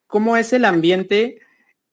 ¿cómo 0.06 0.36
es 0.36 0.52
el 0.52 0.64
ambiente 0.64 1.40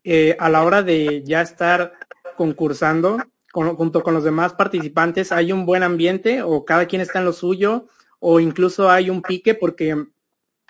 eh, 0.03 0.35
a 0.37 0.49
la 0.49 0.63
hora 0.63 0.83
de 0.83 1.23
ya 1.25 1.41
estar 1.41 1.93
concursando 2.35 3.17
junto 3.51 4.01
con 4.03 4.13
los 4.13 4.23
demás 4.23 4.53
participantes? 4.53 5.31
¿Hay 5.31 5.51
un 5.51 5.65
buen 5.65 5.83
ambiente 5.83 6.41
o 6.41 6.65
cada 6.65 6.87
quien 6.87 7.01
está 7.01 7.19
en 7.19 7.25
lo 7.25 7.33
suyo 7.33 7.87
o 8.19 8.39
incluso 8.39 8.89
hay 8.89 9.09
un 9.09 9.21
pique? 9.21 9.53
Porque 9.53 9.95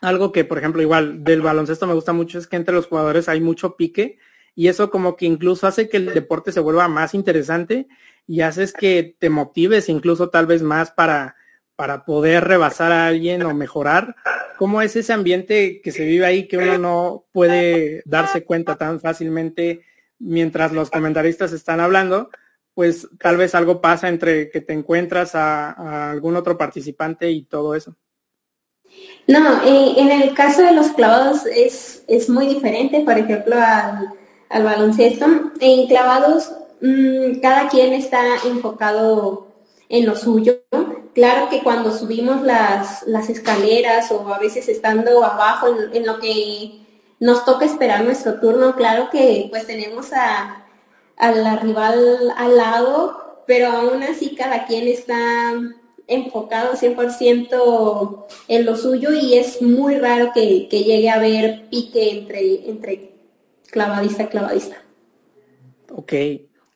algo 0.01 0.31
que, 0.31 0.43
por 0.43 0.57
ejemplo, 0.57 0.81
igual 0.81 1.23
del 1.23 1.41
baloncesto 1.41 1.87
me 1.87 1.93
gusta 1.93 2.13
mucho 2.13 2.37
es 2.37 2.47
que 2.47 2.57
entre 2.57 2.75
los 2.75 2.87
jugadores 2.87 3.29
hay 3.29 3.39
mucho 3.39 3.77
pique 3.77 4.17
y 4.55 4.67
eso 4.67 4.91
como 4.91 5.15
que 5.15 5.25
incluso 5.25 5.65
hace 5.65 5.89
que 5.89 5.97
el 5.97 6.13
deporte 6.13 6.51
se 6.51 6.59
vuelva 6.59 6.87
más 6.87 7.13
interesante 7.13 7.87
y 8.27 8.41
haces 8.41 8.73
que 8.73 9.15
te 9.17 9.29
motives 9.29 9.89
incluso 9.89 10.29
tal 10.29 10.45
vez 10.45 10.61
más 10.61 10.91
para, 10.91 11.35
para 11.75 12.05
poder 12.05 12.43
rebasar 12.43 12.91
a 12.91 13.07
alguien 13.07 13.43
o 13.43 13.53
mejorar. 13.53 14.15
¿Cómo 14.57 14.81
es 14.81 14.95
ese 14.95 15.13
ambiente 15.13 15.81
que 15.81 15.91
se 15.91 16.05
vive 16.05 16.25
ahí 16.25 16.47
que 16.47 16.57
uno 16.57 16.77
no 16.77 17.25
puede 17.31 18.03
darse 18.05 18.43
cuenta 18.43 18.75
tan 18.75 18.99
fácilmente 18.99 19.83
mientras 20.23 20.71
los 20.71 20.89
comentaristas 20.89 21.51
están 21.51 21.79
hablando? 21.79 22.29
Pues 22.73 23.07
tal 23.19 23.37
vez 23.37 23.53
algo 23.53 23.81
pasa 23.81 24.09
entre 24.09 24.49
que 24.49 24.61
te 24.61 24.73
encuentras 24.73 25.35
a, 25.35 26.11
algún 26.11 26.35
otro 26.35 26.57
participante 26.57 27.29
y 27.29 27.43
todo 27.43 27.75
eso. 27.75 27.95
No, 29.27 29.63
eh, 29.63 29.93
en 29.97 30.11
el 30.11 30.33
caso 30.33 30.61
de 30.61 30.73
los 30.73 30.87
clavados 30.87 31.45
es, 31.45 32.03
es 32.07 32.29
muy 32.29 32.47
diferente, 32.47 33.01
por 33.01 33.17
ejemplo, 33.17 33.55
al, 33.55 34.09
al 34.49 34.63
baloncesto. 34.63 35.25
En 35.59 35.87
clavados 35.87 36.51
Mm, 36.85 37.39
cada 37.39 37.69
quien 37.69 37.93
está 37.93 38.21
enfocado 38.45 39.47
en 39.87 40.05
lo 40.05 40.17
suyo. 40.17 40.55
Claro 41.13 41.47
que 41.49 41.63
cuando 41.63 41.97
subimos 41.97 42.41
las, 42.41 43.03
las 43.03 43.29
escaleras 43.29 44.11
o 44.11 44.33
a 44.33 44.37
veces 44.37 44.67
estando 44.67 45.23
abajo 45.23 45.67
en, 45.93 46.05
lo 46.05 46.19
que 46.19 46.82
nos 47.23 47.45
toca 47.45 47.63
esperar 47.63 48.03
nuestro 48.03 48.39
turno, 48.41 48.75
claro 48.75 49.07
que 49.09 49.47
pues 49.49 49.65
tenemos 49.65 50.11
a, 50.11 50.65
a 51.15 51.31
la 51.31 51.55
rival 51.55 52.33
al 52.35 52.57
lado, 52.57 53.43
pero 53.47 53.67
aún 53.67 54.03
así 54.03 54.35
cada 54.35 54.65
quien 54.65 54.89
está 54.89 55.53
enfocado 56.07 56.73
100% 56.73 58.25
en 58.49 58.65
lo 58.65 58.75
suyo 58.75 59.13
y 59.13 59.35
es 59.35 59.61
muy 59.61 59.97
raro 59.99 60.31
que, 60.33 60.67
que 60.69 60.83
llegue 60.83 61.09
a 61.09 61.15
haber 61.15 61.69
pique 61.69 62.11
entre, 62.11 62.69
entre 62.69 63.13
clavadista 63.71 64.23
y 64.23 64.27
clavadista. 64.27 64.75
Ok, 65.91 66.13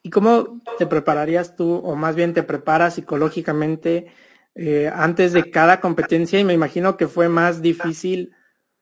¿Y 0.08 0.10
cómo 0.10 0.62
te 0.78 0.86
prepararías 0.86 1.58
tú, 1.58 1.82
o 1.84 1.94
más 1.98 2.16
bien 2.16 2.34
te 2.34 2.42
preparas 2.42 2.94
psicológicamente 2.94 4.08
eh, 4.56 4.90
antes 4.96 5.34
de 5.34 5.52
cada 5.52 5.82
competencia? 5.82 6.40
Y 6.40 6.46
me 6.46 6.54
imagino 6.54 6.96
que 6.96 7.10
fue 7.10 7.28
más 7.28 7.62
difícil 7.62 8.32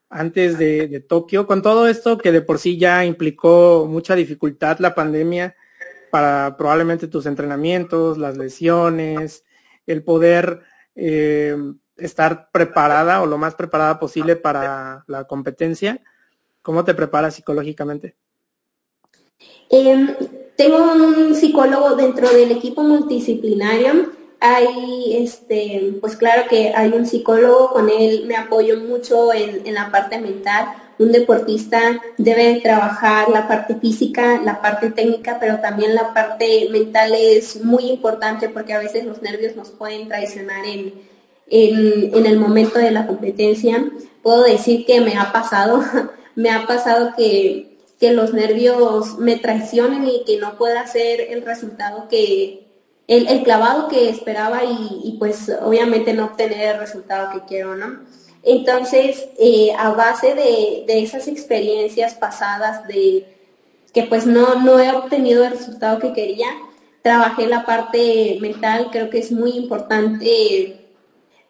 antes 0.10 0.58
de, 0.58 1.00
Tokio, 1.08 1.48
con 1.48 1.62
todo 1.62 1.88
esto 1.88 2.18
que 2.18 2.32
de 2.32 2.42
por 2.42 2.60
sí 2.60 2.78
ya 2.78 3.06
implicó 3.06 3.88
mucha 3.90 4.16
dificultad 4.16 4.80
la 4.80 4.96
pandemia 4.96 5.56
para 6.12 6.56
probablemente 6.58 7.08
tus 7.08 7.26
entrenamientos, 7.26 8.18
las 8.18 8.38
lesiones, 8.38 9.44
el 9.86 10.04
poder 10.04 10.62
eh, 10.96 11.58
estar 11.98 12.50
preparada 12.52 13.22
o 13.22 13.26
lo 13.26 13.38
más 13.38 13.56
preparada 13.56 14.00
posible 14.00 14.36
para 14.36 15.04
la 15.08 15.26
competencia. 15.26 16.02
¿Cómo 16.62 16.84
te 16.84 16.94
preparas 16.94 17.36
psicológicamente? 17.36 18.16
Em, 19.70 20.16
tengo 20.56 20.78
un 20.94 21.36
psicólogo 21.36 21.96
dentro 21.96 22.30
del 22.30 22.52
equipo 22.52 22.84
multidisciplinario. 22.84 24.12
Hay, 24.40 25.18
este, 25.18 25.98
pues 26.02 26.16
claro 26.16 26.44
que 26.50 26.74
hay 26.76 26.90
un 26.92 27.06
psicólogo, 27.06 27.72
con 27.72 27.90
él 27.90 28.26
me 28.28 28.36
apoyo 28.36 28.80
mucho 28.80 29.34
en, 29.34 29.74
la 29.74 29.92
parte 29.92 30.20
mental. 30.20 30.68
Un 30.98 31.12
deportista 31.12 32.00
debe 32.18 32.62
trabajar 32.62 33.30
la 33.30 33.48
parte 33.48 33.76
física, 33.76 34.42
la 34.44 34.62
parte 34.62 34.92
técnica, 34.92 35.38
pero 35.40 35.60
también 35.60 35.94
la 35.96 36.14
parte 36.14 36.70
mental 36.72 37.14
es 37.16 37.64
muy 37.64 37.90
importante 37.90 38.50
porque 38.50 38.74
a 38.74 38.80
veces 38.80 39.06
los 39.06 39.22
nervios 39.22 39.56
nos 39.56 39.72
pueden 39.72 40.08
traicionar 40.08 40.66
en, 40.66 40.94
en 41.48 42.26
el 42.26 42.40
momento 42.40 42.80
de 42.80 42.92
la 42.92 43.08
competencia. 43.08 43.86
Puedo 44.24 44.44
decir 44.44 44.86
que 44.86 45.02
me 45.02 45.18
ha 45.18 45.32
pasado, 45.32 45.84
me 46.36 46.50
ha 46.50 46.66
pasado 46.66 47.14
que 47.18 47.76
que 48.00 48.12
los 48.12 48.34
nervios 48.34 49.18
me 49.20 49.38
traicionen 49.38 50.08
y 50.08 50.24
que 50.26 50.38
no 50.38 50.58
pueda 50.58 50.86
ser 50.86 51.22
el 51.22 51.44
resultado 51.44 52.08
que, 52.10 52.65
el, 53.08 53.44
clavado 53.44 53.88
que 53.88 54.10
esperaba 54.10 54.64
y, 54.64 55.16
pues 55.20 55.52
obviamente 55.62 56.14
no 56.14 56.26
obtener 56.26 56.76
el 56.76 56.80
resultado 56.80 57.32
que 57.32 57.46
quiero, 57.46 57.76
¿no? 57.76 58.00
Entonces, 58.44 59.28
eh, 59.40 59.74
a 59.78 59.92
base 59.92 60.36
de, 60.36 60.86
esas 60.88 61.28
experiencias 61.28 62.14
pasadas 62.16 62.88
de 62.88 63.28
que 63.94 64.04
pues 64.04 64.26
no, 64.26 64.56
no 64.56 64.80
he 64.80 64.92
obtenido 64.92 65.44
el 65.46 65.52
resultado 65.52 66.00
que 66.00 66.14
quería, 66.14 66.48
trabajé 67.02 67.48
la 67.48 67.66
parte 67.66 68.38
mental, 68.42 68.90
creo 68.92 69.10
que 69.10 69.20
es 69.20 69.32
muy 69.32 69.52
importante 69.52 70.82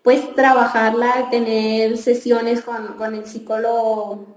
pues 0.04 0.36
trabajarla, 0.36 1.30
tener 1.32 1.98
sesiones 1.98 2.62
con, 2.62 2.96
con 2.98 3.16
el 3.16 3.26
psicólogo 3.26 4.36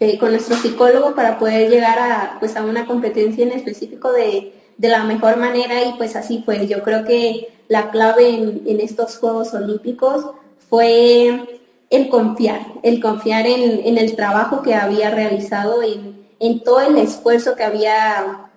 eh, 0.00 0.18
con 0.18 0.32
nuestro 0.32 0.56
psicólogo 0.56 1.14
para 1.14 1.38
poder 1.38 1.70
llegar 1.70 1.98
a, 1.98 2.36
pues, 2.40 2.56
a 2.56 2.64
una 2.64 2.84
competencia 2.84 3.44
en 3.44 3.52
específico 3.52 4.12
de, 4.12 4.52
la 4.78 5.04
mejor 5.04 5.36
manera 5.36 5.84
y 5.84 5.92
pues 5.94 6.16
así 6.16 6.42
fue. 6.44 6.66
Yo 6.66 6.82
creo 6.82 7.04
que 7.04 7.48
la 7.68 7.90
clave 7.90 8.28
en, 8.28 8.80
estos 8.80 9.16
Juegos 9.18 9.54
Olímpicos 9.54 10.26
fue 10.68 11.62
el 11.90 12.08
confiar, 12.08 12.60
el 12.82 13.00
confiar 13.00 13.46
en, 13.46 13.98
el 13.98 14.16
trabajo 14.16 14.62
que 14.62 14.74
había 14.74 15.10
realizado, 15.10 15.82
en, 15.82 16.26
en 16.40 16.62
todo 16.62 16.80
el 16.80 16.96
esfuerzo 16.96 17.54
que 17.56 17.64
había 17.64 18.50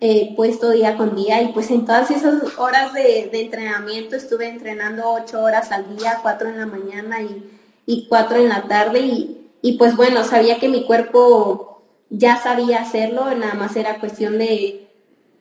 eh, 0.00 0.32
puesto 0.34 0.70
día 0.70 0.96
con 0.96 1.14
día 1.14 1.42
y 1.42 1.48
pues 1.48 1.70
en 1.70 1.84
todas 1.84 2.10
esas 2.10 2.56
horas 2.56 2.94
de, 2.94 3.28
entrenamiento 3.32 4.16
estuve 4.16 4.48
entrenando 4.48 5.10
ocho 5.12 5.42
horas 5.42 5.72
al 5.72 5.96
día, 5.96 6.20
cuatro 6.22 6.48
en 6.48 6.58
la 6.58 6.66
mañana 6.66 7.20
y, 7.20 7.50
y 7.84 8.06
cuatro 8.08 8.38
en 8.38 8.48
la 8.48 8.62
tarde 8.62 9.00
y, 9.00 9.50
y 9.60 9.76
pues 9.76 9.96
bueno, 9.96 10.24
sabía 10.24 10.58
que 10.58 10.68
mi 10.70 10.84
cuerpo 10.86 11.82
ya 12.08 12.38
sabía 12.38 12.80
hacerlo, 12.80 13.34
nada 13.34 13.54
más 13.54 13.76
era 13.76 14.00
cuestión 14.00 14.38
de 14.38 14.89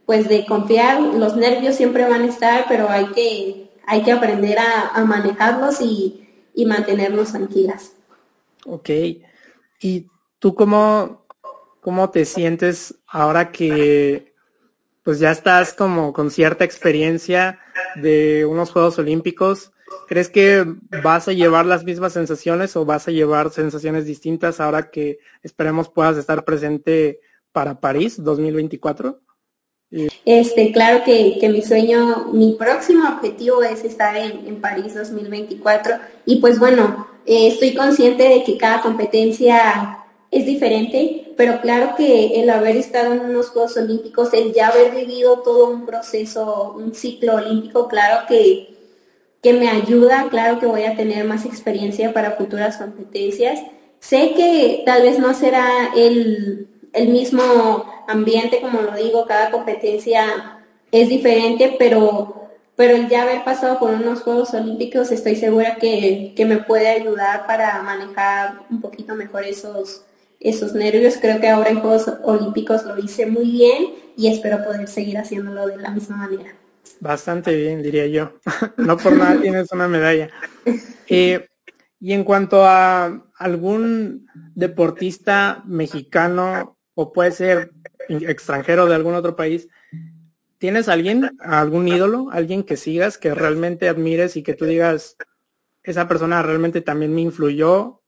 pues 0.10 0.28
de 0.28 0.44
confiar, 0.48 1.00
los 1.00 1.36
nervios 1.36 1.76
siempre 1.76 2.10
van 2.10 2.24
a 2.24 2.30
estar, 2.30 2.66
pero 2.68 2.90
hay 2.90 3.06
que, 3.12 3.70
hay 3.86 4.02
que 4.02 4.12
aprender 4.12 4.58
a, 4.58 5.06
manejarlos 5.06 5.82
y, 5.82 6.28
y, 6.56 6.66
mantenernos 6.66 7.32
tranquilas. 7.32 7.92
Ok. 8.66 8.90
¿Y 9.80 10.08
tú 10.40 10.56
cómo, 10.56 11.28
cómo 11.80 12.10
te 12.10 12.26
sientes 12.26 12.96
ahora 13.06 13.52
que 13.52 14.34
pues 15.04 15.20
ya 15.20 15.30
estás 15.30 15.74
como 15.74 16.12
con 16.12 16.32
cierta 16.32 16.66
experiencia 16.66 17.60
de 17.94 18.48
unos 18.48 18.72
Juegos 18.72 18.98
Olímpicos? 18.98 19.74
¿Crees 20.08 20.30
que 20.30 20.66
vas 21.04 21.28
a 21.28 21.34
llevar 21.34 21.68
las 21.68 21.84
mismas 21.84 22.14
sensaciones 22.14 22.76
o 22.76 22.84
vas 22.84 23.08
a 23.08 23.12
llevar 23.12 23.52
sensaciones 23.52 24.06
distintas 24.06 24.60
ahora 24.60 24.90
que 24.90 25.20
esperemos 25.44 25.88
puedas 25.88 26.18
estar 26.18 26.46
presente 26.46 27.20
para 27.52 27.80
París 27.80 28.24
2024? 28.24 29.20
Este, 30.24 30.72
claro 30.72 31.04
que, 31.04 31.40
mi 31.50 31.62
sueño, 31.64 32.30
mi 32.32 32.54
próximo 32.54 33.10
objetivo 33.10 33.64
es 33.64 33.84
estar 33.84 34.16
en, 34.16 34.62
París 34.62 34.94
2024 34.94 35.96
y 36.26 36.36
pues 36.38 36.60
bueno, 36.60 37.08
eh, 37.26 37.48
estoy 37.48 37.74
consciente 37.74 38.24
de 38.24 38.44
que 38.44 38.58
cada 38.58 38.82
competencia 38.82 40.06
es 40.30 40.46
diferente, 40.46 41.34
pero 41.36 41.60
claro 41.62 41.96
que 41.98 42.40
el 42.40 42.52
haber 42.52 42.78
estado 42.78 43.14
en 43.14 43.22
unos 43.22 43.50
Juegos 43.50 43.78
Olímpicos, 43.78 44.32
el 44.34 44.54
ya 44.54 44.68
haber 44.68 44.92
vivido 44.94 45.40
todo 45.40 45.72
un 45.72 45.88
proceso, 45.88 46.76
un 46.78 46.94
ciclo 46.94 47.36
olímpico, 47.36 47.88
claro 47.88 48.28
que, 48.28 48.78
que 49.42 49.54
me 49.54 49.70
ayuda, 49.70 50.28
claro 50.30 50.60
que 50.60 50.68
voy 50.68 50.84
a 50.84 50.96
tener 50.96 51.26
más 51.26 51.46
experiencia 51.46 52.14
para 52.14 52.34
futuras 52.34 52.78
competencias. 52.78 53.60
Sé 54.00 54.34
que 54.36 54.84
tal 54.86 55.02
vez 55.02 55.18
no 55.18 55.34
será 55.34 55.90
el, 55.96 56.68
el 56.94 57.10
mismo 57.10 58.06
ambiente, 58.08 58.62
como 58.62 58.82
lo 58.82 58.96
digo, 58.96 59.26
cada 59.26 59.52
competencia 59.52 60.60
es 60.92 61.10
diferente, 61.10 61.76
pero 61.78 62.40
pero 62.80 62.96
el 62.96 63.10
ya 63.10 63.24
haber 63.24 63.44
pasado 63.44 63.78
por 63.78 63.92
unos 63.92 64.22
Juegos 64.22 64.54
Olímpicos 64.54 65.12
estoy 65.12 65.36
segura 65.36 65.76
que, 65.76 66.32
que, 66.34 66.46
me 66.46 66.60
puede 66.60 66.88
ayudar 66.88 67.46
para 67.46 67.84
manejar 67.84 68.62
un 68.70 68.80
poquito 68.80 69.16
mejor 69.16 69.44
esos, 69.44 70.06
esos 70.40 70.72
nervios. 70.72 71.18
Creo 71.20 71.42
que 71.42 71.50
ahora 71.50 71.72
en 71.72 71.82
Juegos 71.82 72.10
Olímpicos 72.24 72.86
lo 72.86 72.98
hice 72.98 73.26
muy 73.26 73.52
bien 73.52 73.96
y 74.16 74.30
espero 74.30 74.64
poder 74.64 74.88
seguir 74.88 75.18
haciéndolo 75.18 75.68
de 75.68 75.76
la 75.76 75.90
misma 75.92 76.16
manera. 76.16 76.56
Bastante 77.02 77.54
bien, 77.54 77.84
diría 77.84 78.08
yo. 78.08 78.32
no 78.78 78.96
por 78.96 79.12
nada 79.12 79.42
tienes 79.42 79.70
una 79.74 79.90
medalla. 79.90 80.30
Eh, 81.12 81.48
y 82.00 82.14
en 82.14 82.24
cuanto 82.24 82.64
a 82.64 83.26
algún 83.36 84.28
deportista 84.54 85.64
mexicano 85.66 86.78
o 87.02 87.14
puede 87.14 87.32
ser 87.32 87.72
extranjero 88.10 88.86
de 88.86 88.94
algún 88.94 89.14
otro 89.14 89.38
país, 89.38 89.70
¿tienes 90.58 90.90
alguien, 90.90 91.38
algún 91.40 91.88
ídolo, 91.88 92.28
alguien 92.30 92.64
que 92.64 92.76
sigas, 92.76 93.18
que 93.18 93.34
realmente 93.34 93.88
admires 93.88 94.36
y 94.36 94.44
que 94.44 94.54
tú 94.54 94.66
digas, 94.66 95.16
esa 95.82 96.10
persona 96.10 96.44
realmente 96.44 96.82
también 96.82 97.16
me 97.16 97.22
influyó 97.22 98.02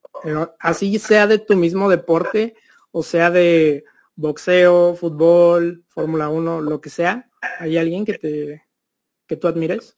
así 0.58 0.98
sea 0.98 1.26
de 1.26 1.38
tu 1.38 1.56
mismo 1.56 1.88
deporte 1.88 2.54
o 2.90 3.02
sea 3.02 3.30
de 3.30 3.84
boxeo, 4.14 4.94
fútbol, 4.94 5.84
Fórmula 5.88 6.28
1, 6.28 6.60
lo 6.60 6.82
que 6.82 6.90
sea, 6.90 7.30
¿hay 7.60 7.78
alguien 7.78 8.04
que 8.04 8.18
te 8.18 8.62
que 9.26 9.36
tú 9.36 9.48
admires? 9.48 9.96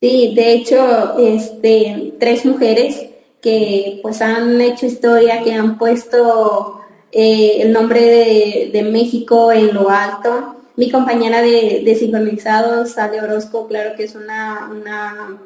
Sí, 0.00 0.34
de 0.34 0.52
hecho, 0.54 1.16
este, 1.16 2.14
tres 2.18 2.44
mujeres 2.44 3.08
que 3.40 4.00
pues 4.02 4.20
han 4.20 4.60
hecho 4.60 4.86
historia, 4.86 5.44
que 5.44 5.52
han 5.52 5.78
puesto 5.78 6.79
eh, 7.12 7.58
el 7.62 7.72
nombre 7.72 8.00
de, 8.00 8.70
de, 8.72 8.82
México 8.82 9.52
en 9.52 9.74
lo 9.74 9.90
alto. 9.90 10.56
Mi 10.76 10.90
compañera 10.90 11.42
de, 11.42 11.82
de 11.84 11.94
sincronizados, 11.94 12.96
Ale 12.98 13.20
Orozco, 13.20 13.66
claro 13.68 13.96
que 13.96 14.04
es 14.04 14.14
una, 14.14 14.68
una 14.70 15.38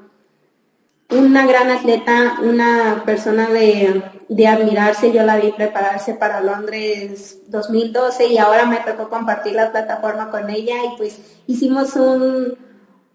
una 1.11 1.47
gran 1.47 1.71
atleta, 1.71 2.38
una 2.42 3.02
persona 3.04 3.49
de, 3.49 4.02
admirarse. 4.47 5.12
Yo 5.12 5.23
la 5.23 5.37
vi 5.37 5.52
prepararse 5.52 6.14
para 6.14 6.40
Londres 6.40 7.40
2012 7.49 8.26
y 8.28 8.38
ahora 8.38 8.66
me 8.66 8.78
tocó 8.78 9.09
compartir 9.09 9.54
la 9.54 9.71
plataforma 9.71 10.30
con 10.30 10.50
ella 10.50 10.75
y 10.85 10.97
pues 10.97 11.21
hicimos 11.47 11.94
un, 11.97 12.56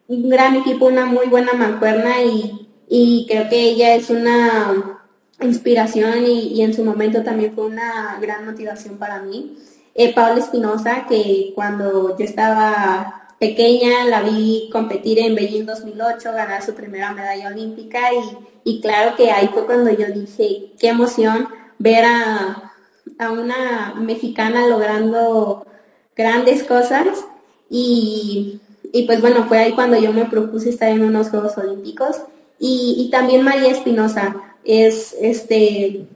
gran 0.07 0.55
equipo, 0.55 0.87
una 0.87 1.05
muy 1.05 1.27
buena 1.27 1.53
mancuerna 1.53 2.21
y, 2.23 3.25
creo 3.27 3.47
que 3.49 3.61
ella 3.61 3.95
es 3.95 4.09
una 4.09 4.98
inspiración 5.41 6.25
y, 6.25 6.61
en 6.61 6.73
su 6.73 6.83
momento 6.83 7.23
también 7.23 7.53
fue 7.53 7.65
una 7.65 8.17
gran 8.21 8.45
motivación 8.45 8.97
para 8.97 9.21
mí. 9.21 9.57
Eh, 9.95 10.13
Paula 10.13 10.39
Espinosa, 10.39 11.05
que 11.07 11.51
cuando 11.55 12.17
yo 12.17 12.25
estaba 12.25 13.19
pequeña 13.39 14.05
la 14.05 14.21
vi 14.21 14.69
competir 14.71 15.19
en 15.19 15.35
Beijing 15.35 15.65
2008, 15.65 16.31
ganar 16.33 16.61
su 16.63 16.73
primera 16.73 17.13
medalla 17.13 17.47
olímpica 17.47 17.99
y, 18.63 18.81
claro 18.81 19.15
que 19.15 19.31
ahí 19.31 19.49
fue 19.53 19.65
cuando 19.65 19.91
yo 19.91 20.07
dije, 20.07 20.73
qué 20.79 20.89
emoción 20.89 21.47
ver 21.79 22.05
a, 22.05 22.65
una 23.31 23.95
mexicana 23.97 24.67
logrando 24.67 25.65
grandes 26.15 26.63
cosas 26.63 27.07
y, 27.69 28.61
pues 29.07 29.21
bueno, 29.21 29.45
fue 29.47 29.57
ahí 29.59 29.73
cuando 29.73 29.97
yo 29.97 30.13
me 30.13 30.25
propuse 30.25 30.69
estar 30.69 30.89
en 30.89 31.03
unos 31.03 31.29
Juegos 31.29 31.57
Olímpicos 31.57 32.21
y, 32.59 32.95
y 32.97 33.09
también 33.09 33.43
María 33.43 33.71
Espinosa 33.71 34.48
es 34.63 35.15
este 35.19 36.07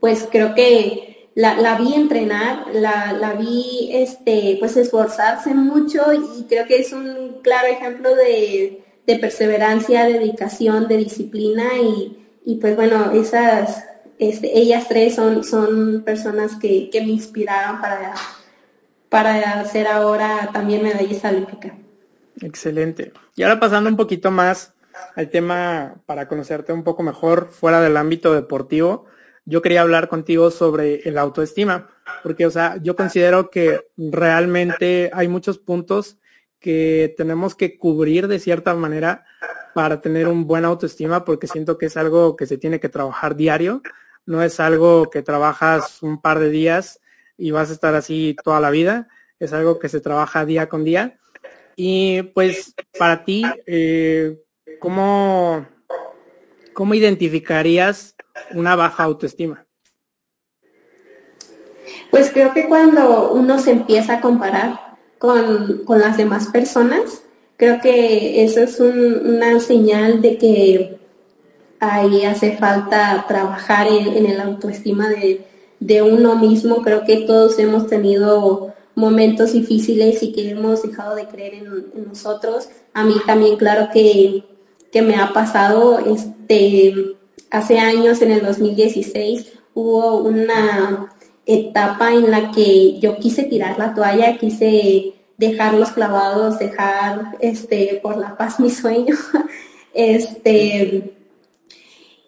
pues 0.00 0.26
creo 0.30 0.54
que 0.54 1.10
la, 1.34 1.78
vi 1.78 1.94
entrenar, 1.94 2.66
la, 2.74 3.34
vi 3.38 3.90
este, 3.92 4.56
pues 4.58 4.76
esforzarse 4.76 5.54
mucho 5.54 6.02
y 6.12 6.44
creo 6.44 6.66
que 6.66 6.78
es 6.78 6.92
un 6.92 7.40
claro 7.42 7.68
ejemplo 7.68 8.14
de, 8.14 8.84
perseverancia, 9.20 10.04
dedicación, 10.04 10.86
de 10.86 10.96
disciplina 10.96 11.64
y, 12.44 12.56
pues 12.56 12.76
bueno, 12.76 13.10
esas, 13.12 13.84
este, 14.18 14.56
ellas 14.56 14.86
tres 14.88 15.16
son, 15.16 15.42
son 15.42 16.02
personas 16.04 16.56
que, 16.56 16.90
me 16.94 17.12
inspiraron 17.12 17.80
para, 17.80 18.14
para 19.08 19.64
ahora 19.92 20.50
también 20.52 20.82
medallista 20.82 21.30
olímpica. 21.30 21.76
Excelente. 22.40 23.12
Y 23.34 23.42
ahora 23.42 23.58
pasando 23.58 23.90
un 23.90 23.96
poquito 23.96 24.30
más 24.30 24.72
al 25.14 25.30
tema 25.30 26.02
para 26.06 26.28
conocerte 26.28 26.72
un 26.72 26.84
poco 26.84 27.02
mejor 27.02 27.48
fuera 27.48 27.80
del 27.80 27.96
ámbito 27.96 28.34
deportivo 28.34 29.06
yo 29.44 29.62
quería 29.62 29.82
hablar 29.82 30.08
contigo 30.08 30.50
sobre 30.50 31.00
el 31.08 31.18
autoestima, 31.18 31.90
porque, 32.22 32.46
o 32.46 32.50
sea, 32.50 32.76
yo 32.82 32.94
considero 32.94 33.50
que 33.50 33.88
realmente 33.96 35.10
hay 35.12 35.28
muchos 35.28 35.58
puntos 35.58 36.18
que 36.58 37.14
tenemos 37.16 37.54
que 37.54 37.78
cubrir 37.78 38.28
de 38.28 38.38
cierta 38.38 38.74
manera 38.74 39.24
para 39.74 40.00
tener 40.00 40.28
un 40.28 40.46
buen 40.46 40.64
autoestima, 40.64 41.24
porque 41.24 41.46
siento 41.46 41.78
que 41.78 41.86
es 41.86 41.96
algo 41.96 42.36
que 42.36 42.46
se 42.46 42.58
tiene 42.58 42.80
que 42.80 42.88
trabajar 42.88 43.34
diario, 43.34 43.82
no 44.26 44.42
es 44.42 44.60
algo 44.60 45.10
que 45.10 45.22
trabajas 45.22 46.02
un 46.02 46.20
par 46.20 46.38
de 46.38 46.50
días 46.50 47.00
y 47.36 47.50
vas 47.50 47.70
a 47.70 47.72
estar 47.72 47.94
así 47.94 48.36
toda 48.44 48.60
la 48.60 48.70
vida, 48.70 49.08
es 49.38 49.52
algo 49.52 49.78
que 49.78 49.88
se 49.88 50.00
trabaja 50.00 50.44
día 50.44 50.68
con 50.68 50.84
día. 50.84 51.18
Y 51.74 52.22
pues 52.34 52.74
para 52.98 53.24
ti, 53.24 53.42
eh, 53.66 54.38
¿cómo, 54.78 55.66
¿cómo 56.72 56.94
identificarías 56.94 58.14
una 58.52 58.76
baja 58.76 59.04
autoestima? 59.04 59.66
Pues 62.10 62.30
creo 62.32 62.52
que 62.52 62.66
cuando 62.66 63.32
uno 63.32 63.58
se 63.58 63.70
empieza 63.70 64.14
a 64.14 64.20
comparar 64.20 64.96
con, 65.18 65.84
las 65.86 66.16
demás 66.16 66.48
personas, 66.48 67.22
creo 67.56 67.80
que 67.80 68.42
eso 68.44 68.60
es 68.60 68.80
una 68.80 69.60
señal 69.60 70.20
de 70.20 70.38
que 70.38 70.98
ahí 71.78 72.24
hace 72.24 72.56
falta 72.56 73.24
trabajar 73.28 73.86
en, 73.86 74.26
el 74.26 74.40
autoestima 74.40 75.08
de, 75.08 76.02
uno 76.02 76.36
mismo. 76.36 76.82
Creo 76.82 77.04
que 77.04 77.18
todos 77.18 77.58
hemos 77.58 77.86
tenido 77.86 78.74
momentos 78.94 79.52
difíciles 79.52 80.22
y 80.22 80.32
que 80.32 80.50
hemos 80.50 80.82
dejado 80.82 81.14
de 81.14 81.26
creer 81.26 81.54
en, 81.54 82.06
nosotros. 82.06 82.68
A 82.92 83.04
mí 83.04 83.14
también, 83.24 83.56
claro 83.56 83.88
que, 83.92 84.44
que 84.92 85.02
me 85.02 85.16
ha 85.16 85.32
pasado, 85.32 85.98
este, 86.00 86.94
hace 87.50 87.78
años, 87.78 88.22
en 88.22 88.32
el 88.32 88.42
2016, 88.42 89.52
hubo 89.74 90.18
una 90.18 91.12
etapa 91.46 92.12
en 92.12 92.30
la 92.30 92.50
que 92.50 92.98
yo 93.00 93.16
quise 93.18 93.44
tirar 93.44 93.78
la 93.78 93.94
toalla, 93.94 94.38
quise 94.38 95.14
dejar 95.36 95.74
los 95.74 95.90
clavados, 95.90 96.58
dejar 96.58 97.36
este, 97.40 97.98
por 98.02 98.18
la 98.18 98.36
paz 98.36 98.60
mi 98.60 98.70
sueño. 98.70 99.16
este, 99.94 101.16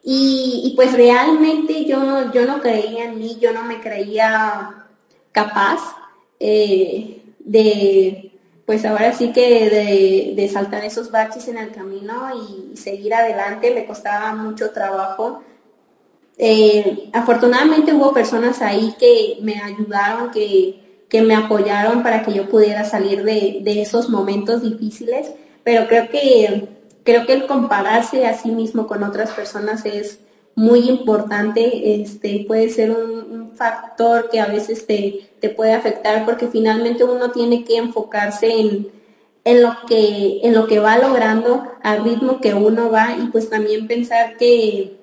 y, 0.05 0.73
pues 0.75 0.93
realmente 0.95 1.85
yo, 1.85 2.33
yo 2.33 2.45
no 2.47 2.61
creía 2.61 3.05
en 3.05 3.19
mí, 3.19 3.39
yo 3.41 3.53
no 3.53 3.65
me 3.65 3.81
creía 3.81 4.87
capaz 5.31 5.81
eh, 6.41 7.23
de, 7.39 8.32
pues 8.67 8.85
ahora 8.85 9.13
sí 9.13 9.33
que 9.33 10.35
de, 10.37 10.49
saltar 10.49 10.85
esos 10.85 11.11
baches 11.11 11.49
en 11.49 11.59
el 11.59 11.73
camino 11.73 12.31
y, 12.35 12.77
seguir 12.77 13.15
adelante 13.15 13.73
me 13.75 13.87
costaba 13.87 14.35
mucho 14.35 14.71
trabajo. 14.71 15.43
Eh, 16.39 17.11
afortunadamente 17.13 17.93
hubo 17.93 18.15
personas 18.15 18.63
ahí 18.63 18.95
que 18.99 19.39
me 19.43 19.61
ayudaron, 19.61 20.31
que, 20.31 20.81
me 21.23 21.35
apoyaron 21.35 22.03
para 22.03 22.23
que 22.23 22.33
yo 22.33 22.49
pudiera 22.49 22.85
salir 22.85 23.23
de, 23.23 23.59
de, 23.63 23.83
esos 23.83 24.09
momentos 24.09 24.63
difíciles, 24.63 25.31
pero 25.63 25.87
creo 25.87 26.09
que, 26.09 26.69
creo 27.05 27.27
que 27.27 27.35
el 27.35 27.47
compararse 27.47 28.27
a 28.27 28.35
sí 28.35 28.51
mismo 28.51 28.87
con 28.87 29.03
otras 29.03 29.31
personas 29.33 29.85
es, 29.85 30.21
muy 30.55 30.89
importante, 30.89 31.95
este, 31.95 32.45
puede 32.47 32.69
ser 32.69 32.91
un, 32.91 33.33
factor 33.55 34.31
que 34.31 34.41
a 34.41 34.47
veces 34.47 34.87
te, 34.87 35.31
te, 35.39 35.51
puede 35.51 35.73
afectar 35.73 36.25
porque 36.25 36.49
finalmente 36.49 37.05
uno 37.05 37.31
tiene 37.31 37.65
que 37.65 37.77
enfocarse 37.77 38.51
en, 38.51 38.89
en, 39.45 39.63
lo 39.63 39.77
que, 39.87 40.41
en 40.43 40.55
lo 40.55 40.67
que 40.67 40.79
va 40.81 40.99
logrando 40.99 41.71
al 41.83 42.03
ritmo 42.03 42.41
que 42.41 42.55
uno 42.55 42.91
va 42.91 43.15
y 43.23 43.27
pues 43.27 43.51
también 43.51 43.87
pensar 43.87 44.37
que, 44.39 44.99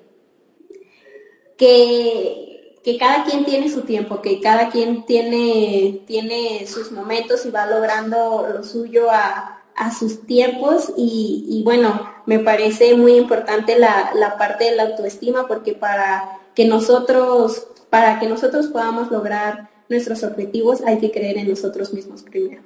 que, 1.56 2.80
que 2.82 2.98
cada 2.98 3.24
quien 3.24 3.44
tiene 3.44 3.70
su 3.70 3.82
tiempo, 3.82 4.20
que 4.20 4.40
cada 4.40 4.68
quien 4.68 5.06
tiene, 5.06 6.00
tiene 6.06 6.66
sus 6.66 6.90
momentos 6.90 7.46
y 7.46 7.50
va 7.50 7.66
logrando 7.66 8.46
lo 8.52 8.64
suyo 8.64 9.10
a, 9.10 9.59
a 9.76 9.92
sus 9.92 10.26
tiempos 10.26 10.92
y, 10.96 11.62
bueno, 11.64 12.10
me 12.26 12.38
parece 12.38 12.94
muy 12.96 13.14
importante 13.14 13.78
la, 13.78 14.36
parte 14.38 14.64
de 14.64 14.76
la 14.76 14.84
autoestima 14.84 15.48
porque 15.48 15.74
para 15.74 16.38
que 16.54 16.66
nosotros 16.66 17.66
para 17.90 18.20
que 18.20 18.28
nosotros 18.28 18.68
podamos 18.68 19.10
lograr 19.10 19.68
nuestros 19.88 20.22
objetivos 20.22 20.80
hay 20.82 20.98
que 20.98 21.10
creer 21.10 21.38
en 21.38 21.48
nosotros 21.48 21.92
mismos 21.92 22.22
primero. 22.22 22.62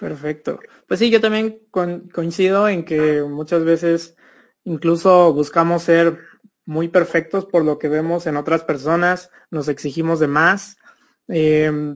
Perfecto. 0.00 0.58
Pues 0.88 1.00
sí, 1.00 1.10
yo 1.10 1.20
también 1.20 1.60
coincido 1.70 2.68
en 2.68 2.84
que 2.84 3.22
muchas 3.22 3.64
veces 3.64 4.16
incluso 4.64 5.32
buscamos 5.32 5.82
ser 5.82 6.18
muy 6.64 6.88
perfectos 6.88 7.44
por 7.44 7.64
lo 7.64 7.78
que 7.78 7.88
vemos 7.88 8.26
en 8.26 8.36
otras 8.36 8.64
personas, 8.64 9.30
nos 9.50 9.68
exigimos 9.68 10.20
de 10.20 10.28
más. 10.28 10.78
Em, 11.28 11.94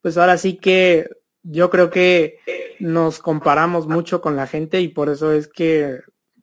pues 0.00 0.16
ahora 0.16 0.38
sí 0.38 0.56
que 0.56 1.08
yo 1.44 1.70
creo 1.70 1.90
que 1.90 2.40
nos 2.80 3.18
comparamos 3.20 3.86
mucho 3.86 4.20
con 4.20 4.34
la 4.34 4.46
gente 4.46 4.80
y 4.80 4.88
por 4.88 5.08
eso 5.10 5.32
es 5.32 5.46
que 5.46 6.00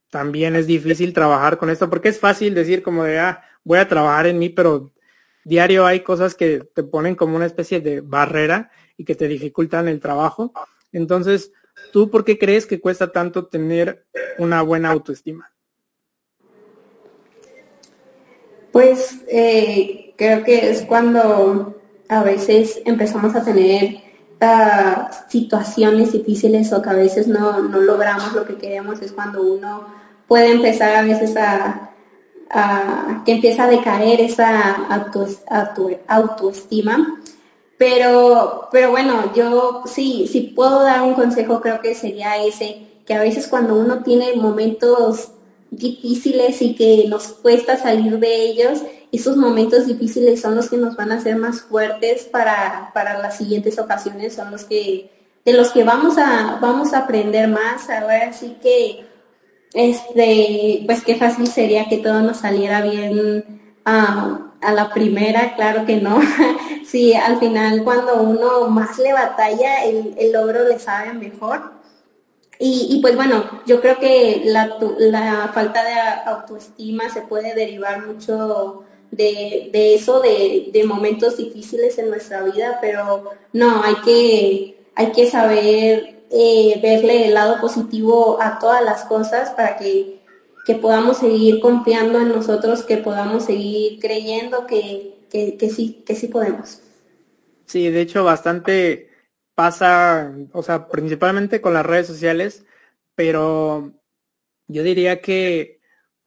también 0.09 0.55
es 0.55 0.67
difícil 0.67 1.13
trabajar 1.13 1.57
con 1.57 1.69
esto, 1.69 1.89
porque 1.89 2.09
es 2.09 2.19
fácil 2.19 2.53
decir 2.53 2.83
como 2.83 3.03
de, 3.03 3.19
ah, 3.19 3.43
voy 3.63 3.79
a 3.79 3.87
trabajar 3.87 4.27
en 4.27 4.39
mí, 4.39 4.49
pero 4.49 4.91
diario 5.43 5.85
hay 5.85 6.01
cosas 6.01 6.35
que 6.35 6.59
te 6.59 6.83
ponen 6.83 7.15
como 7.15 7.35
una 7.35 7.45
especie 7.45 7.79
de 7.81 8.01
barrera 8.01 8.71
y 8.95 9.05
que 9.05 9.15
te 9.15 9.27
dificultan 9.27 9.87
el 9.87 9.99
trabajo. 9.99 10.53
Entonces, 10.91 11.51
¿tú 11.91 12.11
por 12.11 12.23
qué 12.23 12.37
crees 12.37 12.65
que 12.65 12.79
cuesta 12.79 13.11
tanto 13.11 13.47
tener 13.47 14.05
una 14.37 14.61
buena 14.61 14.91
autoestima? 14.91 15.51
Pues 18.71 19.23
eh, 19.27 20.13
creo 20.17 20.43
que 20.43 20.69
es 20.69 20.83
cuando 20.83 21.81
a 22.07 22.23
veces 22.23 22.81
empezamos 22.85 23.35
a 23.35 23.43
tener 23.43 24.10
situaciones 25.29 26.13
difíciles 26.13 26.73
o 26.73 26.81
que 26.81 26.89
a 26.89 26.93
veces 26.93 27.27
no, 27.27 27.59
logramos 27.59 28.33
lo 28.33 28.45
que 28.45 28.55
queremos, 28.55 29.01
es 29.01 29.11
cuando 29.11 29.41
uno 29.43 29.85
puede 30.27 30.51
empezar 30.51 30.95
a 30.95 31.03
veces 31.03 31.35
a, 31.37 31.89
que 33.23 33.33
empieza 33.33 33.65
a 33.65 33.69
decaer 33.69 34.19
esa 34.21 34.87
autoestima. 36.07 37.19
Pero, 37.77 38.67
pero 38.71 38.91
bueno, 38.91 39.33
yo 39.33 39.83
sí, 39.85 40.27
si 40.31 40.41
puedo 40.41 40.83
dar 40.83 41.01
un 41.01 41.13
consejo, 41.13 41.61
creo 41.61 41.81
que 41.81 41.95
sería 41.95 42.37
ese, 42.37 43.01
que 43.05 43.13
a 43.13 43.21
veces 43.21 43.47
cuando 43.47 43.75
uno 43.75 44.03
tiene 44.03 44.35
momentos 44.35 45.31
difíciles 45.71 46.61
y 46.61 46.75
que 46.75 47.05
nos 47.07 47.29
cuesta 47.29 47.77
salir 47.77 48.19
de 48.19 48.35
ellos, 48.35 48.83
esos 49.11 49.37
momentos 49.37 49.87
difíciles 49.87 50.41
son 50.41 50.55
los 50.55 50.69
que 50.69 50.77
nos 50.77 50.95
van 50.95 51.11
a 51.11 51.15
hacer 51.15 51.35
más 51.35 51.61
fuertes 51.61 52.23
para, 52.23 52.91
para 52.93 53.19
las 53.19 53.37
siguientes 53.37 53.77
ocasiones, 53.79 54.35
son 54.35 54.51
los 54.51 54.63
que, 54.63 55.09
de 55.43 55.53
los 55.53 55.71
que 55.71 55.83
vamos 55.83 56.17
a, 56.17 56.59
vamos 56.61 56.93
a 56.93 56.99
aprender 56.99 57.47
más. 57.47 57.89
Ahora 57.89 58.31
sí 58.33 58.57
que, 58.61 59.05
este, 59.73 60.83
pues 60.85 61.03
qué 61.03 61.15
fácil 61.15 61.47
sería 61.47 61.89
que 61.89 61.97
todo 61.97 62.21
nos 62.21 62.37
saliera 62.37 62.81
bien 62.81 63.61
a 63.83 64.73
la 64.73 64.93
primera, 64.93 65.55
claro 65.55 65.85
que 65.85 65.97
no. 65.97 66.19
sí, 66.85 67.13
al 67.13 67.39
final 67.39 67.83
cuando 67.83 68.21
uno 68.21 68.67
más 68.69 68.97
le 68.97 69.13
batalla, 69.13 69.83
el, 69.85 70.13
el 70.17 70.31
logro 70.31 70.67
le 70.67 70.79
sabe 70.79 71.13
mejor. 71.13 71.81
Y, 72.63 72.99
pues 73.01 73.15
bueno, 73.15 73.43
yo 73.65 73.81
creo 73.81 73.97
que 73.97 74.43
la, 74.45 75.51
falta 75.51 75.83
de 75.83 76.29
autoestima 76.29 77.09
se 77.09 77.21
puede 77.21 77.55
derivar 77.55 78.05
mucho 78.05 78.83
de, 79.11 79.95
eso, 79.95 80.21
de, 80.21 80.83
momentos 80.85 81.37
difíciles 81.37 81.97
en 81.97 82.09
nuestra 82.09 82.43
vida, 82.43 82.79
pero 82.81 83.31
no, 83.53 83.83
hay 83.83 83.95
que, 84.03 84.77
hay 84.95 85.11
que 85.11 85.29
saber 85.29 86.23
eh, 86.31 86.79
verle 86.81 87.27
el 87.27 87.33
lado 87.33 87.59
positivo 87.59 88.41
a 88.41 88.59
todas 88.59 88.83
las 88.83 89.03
cosas 89.05 89.51
para 89.51 89.77
que, 89.77 90.19
podamos 90.81 91.17
seguir 91.17 91.59
confiando 91.59 92.17
en 92.17 92.29
nosotros, 92.29 92.83
que 92.83 92.95
podamos 92.95 93.43
seguir 93.43 93.99
creyendo 93.99 94.65
que, 94.67 95.15
que 95.29 95.69
sí, 95.69 96.01
que 96.05 96.15
sí 96.15 96.29
podemos. 96.29 96.79
Sí, 97.65 97.89
de 97.89 97.99
hecho, 97.99 98.23
bastante 98.23 99.09
pasa, 99.53 100.33
o 100.53 100.63
sea, 100.63 100.87
principalmente 100.87 101.59
con 101.59 101.73
las 101.73 101.85
redes 101.85 102.07
sociales, 102.07 102.65
pero 103.15 103.91
yo 104.67 104.83
diría 104.83 105.19
que 105.19 105.80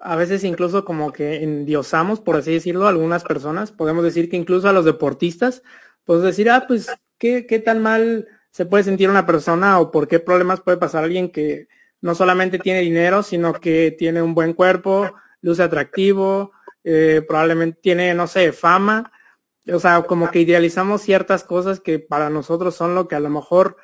a 0.04 0.16
veces 0.16 0.44
incluso 0.44 0.84
como 0.84 1.12
que 1.12 1.42
endiosamos, 1.42 2.20
por 2.20 2.36
así 2.36 2.52
decirlo, 2.52 2.86
algunas 2.86 3.24
personas. 3.24 3.72
Podemos 3.72 4.04
decir 4.04 4.28
que 4.28 4.36
incluso 4.36 4.68
a 4.68 4.72
los 4.72 4.84
deportistas, 4.84 5.62
pues 6.04 6.22
decir, 6.22 6.50
ah, 6.50 6.64
pues, 6.68 6.88
¿qué, 7.18 7.46
qué 7.46 7.58
tan 7.58 7.82
mal 7.82 8.28
se 8.50 8.66
puede 8.66 8.84
sentir 8.84 9.10
una 9.10 9.26
persona 9.26 9.80
o 9.80 9.90
por 9.90 10.06
qué 10.06 10.20
problemas 10.20 10.60
puede 10.60 10.76
pasar 10.76 11.04
alguien 11.04 11.30
que 11.30 11.68
no 12.00 12.14
solamente 12.14 12.58
tiene 12.58 12.80
dinero, 12.80 13.22
sino 13.22 13.54
que 13.54 13.90
tiene 13.98 14.22
un 14.22 14.34
buen 14.34 14.52
cuerpo, 14.52 15.12
luce 15.40 15.62
atractivo, 15.62 16.52
eh, 16.84 17.22
probablemente 17.26 17.80
tiene, 17.82 18.14
no 18.14 18.26
sé, 18.26 18.52
fama 18.52 19.10
o 19.72 19.78
sea, 19.78 20.02
como 20.02 20.30
que 20.30 20.40
idealizamos 20.40 21.02
ciertas 21.02 21.44
cosas 21.44 21.80
que 21.80 21.98
para 21.98 22.28
nosotros 22.28 22.74
son 22.74 22.94
lo 22.94 23.08
que 23.08 23.14
a 23.14 23.20
lo 23.20 23.30
mejor 23.30 23.76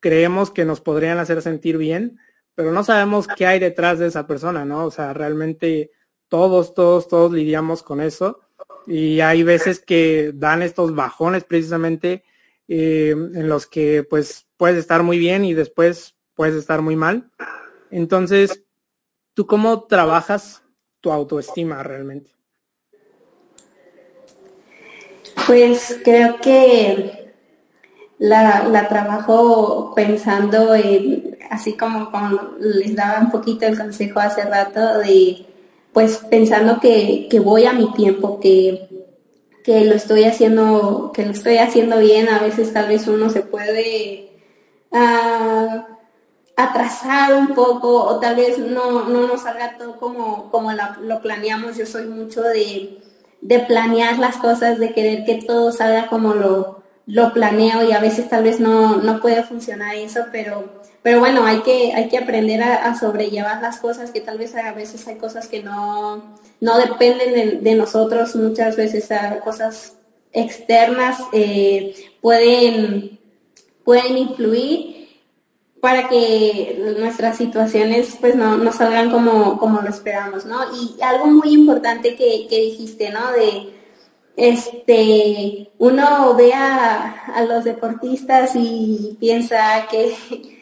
creemos 0.00 0.50
que 0.50 0.64
nos 0.64 0.80
podrían 0.80 1.18
hacer 1.18 1.42
sentir 1.42 1.76
bien, 1.76 2.18
pero 2.60 2.72
no 2.72 2.84
sabemos 2.84 3.26
qué 3.26 3.46
hay 3.46 3.58
detrás 3.58 3.98
de 3.98 4.06
esa 4.06 4.26
persona, 4.26 4.66
¿no? 4.66 4.84
O 4.84 4.90
sea, 4.90 5.14
realmente 5.14 5.92
todos, 6.28 6.74
todos, 6.74 7.08
todos 7.08 7.32
lidiamos 7.32 7.82
con 7.82 8.02
eso 8.02 8.40
y 8.86 9.20
hay 9.20 9.42
veces 9.42 9.80
que 9.80 10.32
dan 10.34 10.60
estos 10.60 10.94
bajones 10.94 11.44
precisamente 11.44 12.22
eh, 12.68 13.12
en 13.12 13.48
los 13.48 13.66
que 13.66 14.02
pues 14.02 14.46
puedes 14.58 14.76
estar 14.76 15.02
muy 15.02 15.18
bien 15.18 15.42
y 15.42 15.54
después 15.54 16.16
puedes 16.34 16.54
estar 16.54 16.82
muy 16.82 16.96
mal. 16.96 17.30
Entonces, 17.90 18.62
¿tú 19.32 19.46
cómo 19.46 19.84
trabajas 19.84 20.62
tu 21.00 21.12
autoestima 21.12 21.82
realmente? 21.82 22.30
Pues 25.46 25.98
creo 26.04 26.36
que 26.42 27.32
la, 28.18 28.86
trabajo 28.90 29.94
pensando 29.94 30.74
en, 30.74 31.29
así 31.50 31.74
como, 31.74 32.10
les 32.58 32.96
daba 32.96 33.20
un 33.20 33.30
poquito 33.30 33.66
el 33.66 33.78
consejo 33.78 34.20
hace 34.20 34.42
rato, 34.44 34.98
de 34.98 35.46
pues 35.92 36.18
pensando 36.30 36.80
que, 36.80 37.28
voy 37.44 37.66
a 37.66 37.72
mi 37.72 37.92
tiempo, 37.92 38.40
que, 38.40 38.88
que 39.64 39.84
lo 39.84 39.94
estoy 39.94 40.24
haciendo, 40.24 41.10
que 41.12 41.26
lo 41.26 41.32
estoy 41.32 41.58
haciendo 41.58 41.98
bien, 41.98 42.28
a 42.28 42.38
veces 42.38 42.72
tal 42.72 42.88
vez 42.88 43.06
uno 43.08 43.28
se 43.28 43.42
puede 43.42 44.30
ah, 44.92 45.86
atrasar 46.56 47.34
un 47.34 47.48
poco 47.48 48.04
o 48.04 48.20
tal 48.20 48.36
vez 48.36 48.58
no, 48.58 49.08
no 49.08 49.26
nos 49.26 49.42
salga 49.42 49.76
todo 49.76 49.98
como, 49.98 50.50
como 50.50 50.70
lo 50.72 51.20
planeamos. 51.20 51.76
Yo 51.76 51.86
soy 51.86 52.06
mucho 52.06 52.42
de 52.42 53.00
de 53.40 53.60
planear 53.60 54.18
las 54.18 54.36
cosas, 54.36 54.78
de 54.78 54.92
querer 54.92 55.24
que 55.24 55.42
todo 55.46 55.72
salga 55.72 56.08
como 56.08 56.34
lo, 56.34 56.82
lo 57.06 57.32
planeo 57.32 57.82
y 57.88 57.92
a 57.92 58.00
veces 58.00 58.28
tal 58.28 58.44
vez 58.44 58.60
no, 58.60 58.96
no 58.96 59.20
puede 59.20 59.42
funcionar 59.42 59.94
eso, 59.94 60.26
pero, 60.30 60.80
pero 61.02 61.20
bueno, 61.20 61.44
hay 61.44 61.60
que, 61.60 61.92
hay 61.92 62.08
que 62.08 62.18
aprender 62.18 62.62
a, 62.62 62.94
sobrellevar 62.98 63.62
las 63.62 63.78
cosas, 63.78 64.10
que 64.10 64.20
tal 64.20 64.38
vez 64.38 64.54
a 64.54 64.72
veces 64.72 65.06
hay 65.08 65.16
cosas 65.16 65.48
que 65.48 65.62
no, 65.62 66.36
no 66.60 66.78
dependen 66.78 67.62
de, 67.62 67.74
nosotros, 67.74 68.36
muchas 68.36 68.76
veces 68.76 69.08
cosas 69.42 69.96
externas 70.32 71.18
eh, 71.32 71.94
pueden, 72.20 73.18
pueden 73.84 74.18
influir 74.18 75.00
para 75.80 76.08
que 76.08 76.94
nuestras 76.98 77.38
situaciones 77.38 78.16
pues 78.20 78.36
no, 78.36 78.58
no 78.58 78.72
salgan 78.72 79.10
como, 79.10 79.58
como 79.58 79.80
lo 79.80 79.88
esperamos, 79.88 80.44
¿no? 80.44 80.58
Y 80.76 81.00
algo 81.02 81.26
muy 81.26 81.52
importante 81.52 82.14
que, 82.16 82.46
dijiste, 82.50 83.10
¿no? 83.10 83.32
De 83.32 83.80
este 84.36 85.70
uno 85.78 86.34
ve 86.34 86.52
a, 86.52 87.44
los 87.48 87.64
deportistas 87.64 88.52
y 88.54 89.16
piensa 89.18 89.86
que, 89.90 90.59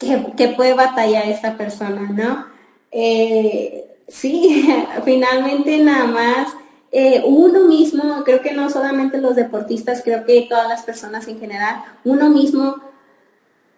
que, 0.00 0.48
puede 0.56 0.74
batallar 0.74 1.28
esta 1.28 1.56
persona, 1.56 2.10
¿no? 2.10 2.46
Eh, 2.90 3.96
sí, 4.08 4.68
finalmente 5.04 5.78
nada 5.78 6.06
más 6.06 6.48
eh, 6.90 7.22
uno 7.24 7.66
mismo, 7.66 8.24
creo 8.24 8.40
que 8.40 8.52
no 8.52 8.68
solamente 8.70 9.18
los 9.18 9.36
deportistas, 9.36 10.02
creo 10.02 10.24
que 10.24 10.46
todas 10.48 10.68
las 10.68 10.82
personas 10.82 11.28
en 11.28 11.38
general, 11.38 11.84
uno 12.04 12.30
mismo 12.30 12.76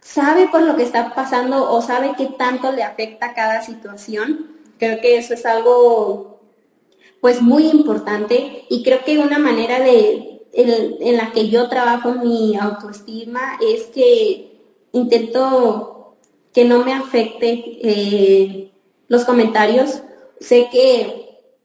sabe 0.01 0.49
por 0.49 0.63
lo 0.63 0.77
que 0.77 0.83
está 0.83 1.15
pasando 1.15 1.71
o 1.71 1.83
sabe 1.83 2.13
qué 2.17 2.27
tanto 2.27 2.73
le 2.73 2.83
afecta 2.83 3.35
cada 3.35 3.61
situación. 3.63 4.57
Creo 4.79 5.01
que 5.01 5.19
eso 5.19 5.35
es 5.35 5.45
algo 5.45 6.41
pues 7.21 7.41
muy 7.43 7.69
importante 7.69 8.65
y 8.69 8.83
creo 8.83 9.05
que 9.05 9.19
una 9.19 9.39
manera 9.39 9.79
de 9.79 10.41
en, 10.53 11.17
la 11.17 11.33
que 11.33 11.49
yo 11.49 11.69
trabajo 11.69 12.13
mi 12.13 12.57
autoestima 12.57 13.59
es 13.61 13.85
que 13.87 14.59
intento 14.93 16.02
que 16.53 16.65
no 16.65 16.85
me 16.85 16.93
afecte 16.93 17.79
eh, 17.83 18.73
los 19.09 19.25
comentarios. 19.25 20.03
Sé 20.41 20.69
que 20.71 21.23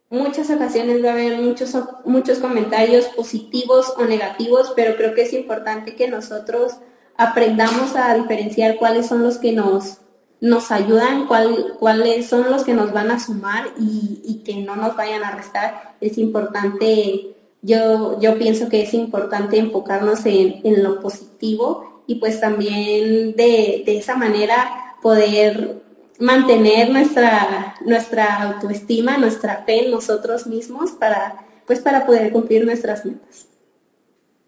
muchas 0.09 0.49
ocasiones 0.49 1.03
va 1.03 1.09
a 1.09 1.13
haber 1.13 1.41
muchos, 1.41 1.75
muchos 2.05 2.39
comentarios 2.39 3.05
positivos 3.07 3.93
o 3.97 4.05
negativos, 4.05 4.73
pero 4.75 4.95
creo 4.95 5.13
que 5.13 5.23
es 5.23 5.33
importante 5.33 5.95
que 5.95 6.07
nosotros 6.07 6.73
aprendamos 7.17 7.95
a 7.95 8.13
diferenciar 8.13 8.77
cuáles 8.77 9.07
son 9.07 9.23
los 9.23 9.37
que 9.37 9.51
nos, 9.51 9.97
nos 10.39 10.71
ayudan, 10.71 11.27
cuáles 11.27 12.27
son 12.27 12.49
los 12.49 12.63
que 12.63 12.73
nos 12.73 12.93
van 12.93 13.11
a 13.11 13.19
sumar 13.19 13.67
y, 13.79 14.43
que 14.45 14.55
no 14.57 14.77
nos 14.77 14.95
vayan 14.95 15.23
a 15.23 15.31
restar. 15.31 15.95
Es 15.99 16.17
importante 16.17 17.35
yo, 17.61 18.17
yo 18.21 18.37
pienso 18.37 18.69
que 18.69 18.83
es 18.83 18.93
importante 18.93 19.57
enfocarnos 19.57 20.25
en, 20.25 20.61
en 20.63 20.83
lo 20.83 21.01
positivo 21.01 21.96
y 22.07 22.15
pues 22.15 22.39
también 22.39 23.35
de, 23.35 23.83
de 23.85 23.97
esa 23.97 24.15
manera 24.15 24.95
poder 25.01 25.81
mantener 26.19 26.89
nuestra, 26.89 27.75
nuestra 27.85 28.41
autoestima, 28.41 29.17
nuestra 29.17 29.63
fe 29.65 29.85
en 29.85 29.91
nosotros 29.91 30.47
mismos 30.47 30.91
para, 30.91 31.45
pues 31.65 31.79
para 31.79 32.05
poder 32.05 32.31
cumplir 32.31 32.65
nuestras 32.65 33.05
metas. 33.05 33.47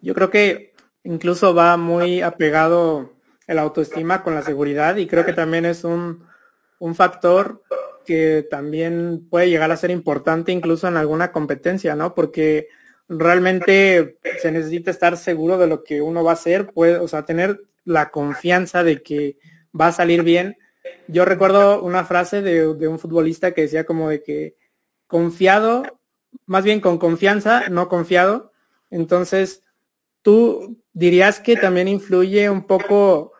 Yo 0.01 0.15
creo 0.15 0.29
que 0.29 0.73
incluso 1.03 1.53
va 1.53 1.77
muy 1.77 2.21
apegado 2.21 3.13
el 3.45 3.59
autoestima 3.59 4.23
con 4.23 4.35
la 4.35 4.41
seguridad 4.41 4.95
y 4.95 5.07
creo 5.07 5.25
que 5.25 5.33
también 5.33 5.65
es 5.65 5.83
un, 5.83 6.25
un 6.79 6.95
factor 6.95 7.63
que 8.05 8.47
también 8.49 9.27
puede 9.29 9.49
llegar 9.49 9.71
a 9.71 9.77
ser 9.77 9.91
importante 9.91 10.51
incluso 10.51 10.87
en 10.87 10.97
alguna 10.97 11.31
competencia, 11.31 11.95
¿no? 11.95 12.15
Porque 12.15 12.67
realmente 13.09 14.19
se 14.39 14.51
necesita 14.51 14.91
estar 14.91 15.17
seguro 15.17 15.57
de 15.57 15.67
lo 15.67 15.83
que 15.83 16.01
uno 16.01 16.23
va 16.23 16.31
a 16.31 16.35
hacer, 16.35 16.67
puede, 16.67 16.97
o 16.97 17.07
sea, 17.07 17.25
tener 17.25 17.63
la 17.83 18.11
confianza 18.11 18.83
de 18.83 19.01
que 19.01 19.37
va 19.79 19.87
a 19.87 19.91
salir 19.91 20.23
bien. 20.23 20.57
Yo 21.07 21.25
recuerdo 21.25 21.81
una 21.81 22.05
frase 22.05 22.41
de, 22.41 22.75
de 22.75 22.87
un 22.87 22.99
futbolista 22.99 23.53
que 23.53 23.63
decía 23.63 23.85
como 23.85 24.09
de 24.09 24.21
que 24.21 24.55
confiado, 25.07 25.99
más 26.45 26.63
bien 26.63 26.79
con 26.79 26.99
confianza, 26.99 27.67
no 27.69 27.89
confiado. 27.89 28.51
Entonces, 28.91 29.63
tú 30.21 30.77
dirías 30.93 31.39
que 31.39 31.55
también 31.55 31.87
influye 31.87 32.49
un 32.49 32.67
poco 32.67 33.33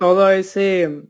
todo 0.00 0.30
ese, 0.30 1.04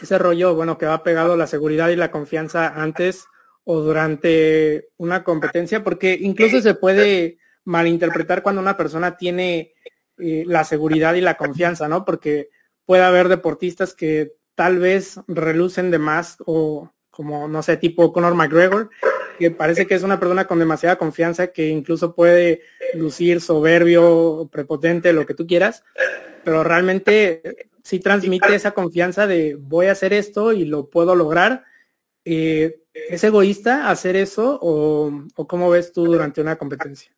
ese 0.00 0.18
rollo, 0.18 0.54
bueno, 0.54 0.76
que 0.76 0.84
va 0.84 1.02
pegado 1.02 1.36
la 1.36 1.46
seguridad 1.46 1.88
y 1.88 1.96
la 1.96 2.10
confianza 2.10 2.68
antes 2.68 3.24
o 3.70 3.82
durante 3.82 4.88
una 4.96 5.22
competencia, 5.22 5.84
porque 5.84 6.16
incluso 6.18 6.62
se 6.62 6.72
puede 6.72 7.36
malinterpretar 7.64 8.42
cuando 8.42 8.62
una 8.62 8.78
persona 8.78 9.18
tiene 9.18 9.74
eh, 10.16 10.44
la 10.46 10.64
seguridad 10.64 11.12
y 11.16 11.20
la 11.20 11.36
confianza, 11.36 11.86
¿no? 11.86 12.06
Porque 12.06 12.48
puede 12.86 13.02
haber 13.02 13.28
deportistas 13.28 13.92
que 13.92 14.32
tal 14.54 14.78
vez 14.78 15.20
relucen 15.28 15.90
de 15.90 15.98
más 15.98 16.38
o 16.46 16.90
como, 17.10 17.46
no 17.46 17.62
sé, 17.62 17.76
tipo 17.76 18.10
Conor 18.10 18.34
McGregor, 18.34 18.88
que 19.38 19.50
parece 19.50 19.86
que 19.86 19.96
es 19.96 20.02
una 20.02 20.18
persona 20.18 20.46
con 20.46 20.58
demasiada 20.58 20.96
confianza 20.96 21.48
que 21.48 21.68
incluso 21.68 22.14
puede 22.14 22.62
lucir 22.94 23.42
soberbio, 23.42 24.48
prepotente, 24.50 25.12
lo 25.12 25.26
que 25.26 25.34
tú 25.34 25.46
quieras, 25.46 25.84
pero 26.42 26.64
realmente 26.64 27.68
sí 27.84 28.00
transmite 28.00 28.54
esa 28.54 28.70
confianza 28.70 29.26
de 29.26 29.56
voy 29.60 29.88
a 29.88 29.92
hacer 29.92 30.14
esto 30.14 30.54
y 30.54 30.64
lo 30.64 30.88
puedo 30.88 31.14
lograr. 31.14 31.64
Eh, 32.24 32.78
¿Es 33.08 33.24
egoísta 33.24 33.90
hacer 33.90 34.16
eso 34.16 34.58
o, 34.60 35.10
cómo 35.46 35.70
ves 35.70 35.92
tú 35.92 36.04
durante 36.06 36.40
una 36.40 36.56
competencia? 36.56 37.10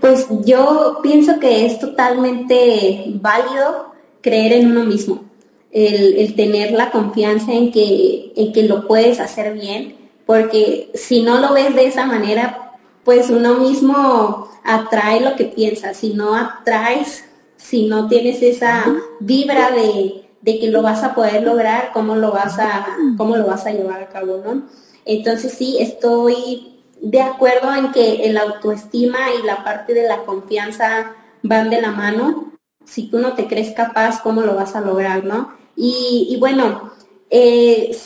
Pues 0.00 0.26
yo 0.44 1.00
pienso 1.02 1.38
que 1.38 1.66
es 1.66 1.78
totalmente 1.78 3.04
válido 3.20 3.92
creer 4.20 4.52
en 4.54 4.70
uno 4.70 4.84
mismo, 4.84 5.24
el, 5.70 6.34
tener 6.34 6.72
la 6.72 6.90
confianza 6.90 7.52
en 7.52 7.70
que, 7.70 8.32
en 8.34 8.52
que 8.52 8.64
lo 8.64 8.86
puedes 8.86 9.20
hacer 9.20 9.54
bien, 9.54 9.96
porque 10.26 10.90
si 10.94 11.22
no 11.22 11.38
lo 11.40 11.52
ves 11.52 11.74
de 11.74 11.86
esa 11.86 12.06
manera, 12.06 12.78
pues 13.04 13.30
uno 13.30 13.58
mismo 13.58 14.48
atrae 14.64 15.20
lo 15.20 15.36
que 15.36 15.44
piensa, 15.44 15.94
si 15.94 16.14
no 16.14 16.34
atraes, 16.34 17.24
si 17.56 17.86
no 17.86 18.08
tienes 18.08 18.42
esa 18.42 18.84
vibra 19.20 19.70
de, 19.70 20.29
de 20.42 20.58
que 20.58 20.70
lo 20.70 20.82
vas 20.82 21.02
a 21.02 21.14
poder 21.14 21.42
lograr, 21.42 21.90
cómo 21.92 22.16
lo 22.16 22.32
vas 22.32 22.58
a, 22.58 22.86
cómo 23.16 23.36
lo 23.36 23.46
vas 23.46 23.66
a 23.66 23.72
llevar 23.72 24.02
a 24.02 24.08
cabo, 24.08 24.42
¿no? 24.44 24.62
Entonces 25.04 25.52
sí, 25.52 25.78
estoy 25.80 26.80
de 27.00 27.22
acuerdo 27.22 27.74
en 27.74 27.92
que 27.92 28.24
el 28.26 28.36
autoestima 28.36 29.18
y 29.38 29.46
la 29.46 29.64
parte 29.64 29.94
de 29.94 30.06
la 30.06 30.18
confianza 30.24 31.14
van 31.42 31.70
de 31.70 31.80
la 31.80 31.90
mano. 31.90 32.52
Si 32.84 33.08
tú 33.08 33.18
no 33.18 33.34
te 33.34 33.46
crees 33.46 33.72
capaz, 33.72 34.20
¿cómo 34.22 34.42
lo 34.42 34.54
vas 34.54 34.76
a 34.76 34.80
lograr, 34.80 35.24
no? 35.24 35.54
Y, 35.76 36.36
bueno, 36.38 36.92
eh, 37.30 37.96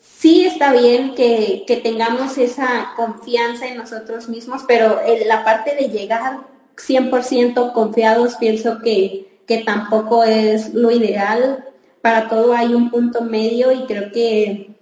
sí 0.00 0.44
está 0.44 0.72
bien 0.72 1.14
que, 1.14 1.64
tengamos 1.82 2.36
esa 2.36 2.92
confianza 2.94 3.66
en 3.66 3.78
nosotros 3.78 4.28
mismos, 4.28 4.62
pero 4.68 5.00
la 5.26 5.42
parte 5.44 5.74
de 5.74 5.88
llegar 5.88 6.40
100% 6.76 7.72
confiados 7.72 8.36
pienso 8.36 8.80
que, 8.82 9.40
que 9.46 9.58
tampoco 9.58 10.24
es 10.24 10.74
lo 10.74 10.90
ideal. 10.90 11.64
Para 12.02 12.28
todo 12.28 12.52
hay 12.52 12.74
un 12.74 12.90
punto 12.90 13.22
medio 13.22 13.72
y 13.72 13.84
creo 13.86 14.10
que, 14.12 14.74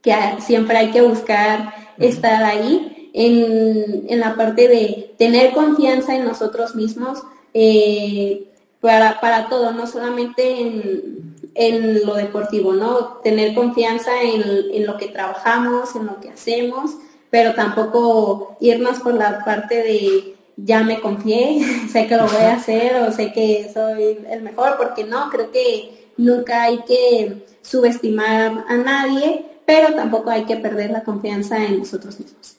que 0.00 0.14
siempre 0.38 0.78
hay 0.78 0.90
que 0.90 1.02
buscar 1.02 1.74
estar 1.98 2.42
ahí. 2.44 3.10
En, 3.14 4.18
la 4.18 4.36
parte 4.36 4.68
de 4.68 5.14
tener 5.18 5.52
confianza 5.52 6.14
en 6.14 6.24
nosotros 6.24 6.74
mismos 6.74 7.22
eh, 7.52 8.48
para, 8.80 9.20
para, 9.20 9.48
todo, 9.48 9.72
no 9.72 9.86
solamente 9.86 10.60
en, 10.60 11.36
en, 11.54 12.06
lo 12.06 12.14
deportivo, 12.14 12.72
¿no? 12.72 13.18
Tener 13.22 13.54
confianza 13.54 14.22
en, 14.22 14.42
en, 14.72 14.86
lo 14.86 14.96
que 14.96 15.08
trabajamos, 15.08 15.94
en 15.94 16.06
lo 16.06 16.20
que 16.20 16.30
hacemos, 16.30 16.92
pero 17.28 17.54
tampoco 17.54 18.56
irnos 18.60 19.00
por 19.00 19.14
la 19.14 19.44
parte 19.44 19.82
de 19.82 20.36
ya 20.56 20.82
me 20.82 21.00
confié, 21.00 21.60
sé 21.92 22.06
que 22.06 22.16
lo 22.16 22.26
voy 22.26 22.42
a 22.42 22.54
hacer 22.54 22.96
o 23.02 23.12
sé 23.12 23.32
que 23.32 23.70
soy 23.72 24.18
el 24.30 24.42
mejor, 24.42 24.76
porque 24.76 25.04
no, 25.04 25.28
creo 25.30 25.50
que 25.50 26.01
nunca 26.22 26.62
hay 26.62 26.82
que 26.84 27.44
subestimar 27.62 28.64
a 28.68 28.76
nadie, 28.76 29.46
pero 29.66 29.94
tampoco 29.94 30.30
hay 30.30 30.44
que 30.44 30.56
perder 30.56 30.90
la 30.90 31.04
confianza 31.04 31.64
en 31.64 31.80
nosotros 31.80 32.18
mismos. 32.18 32.56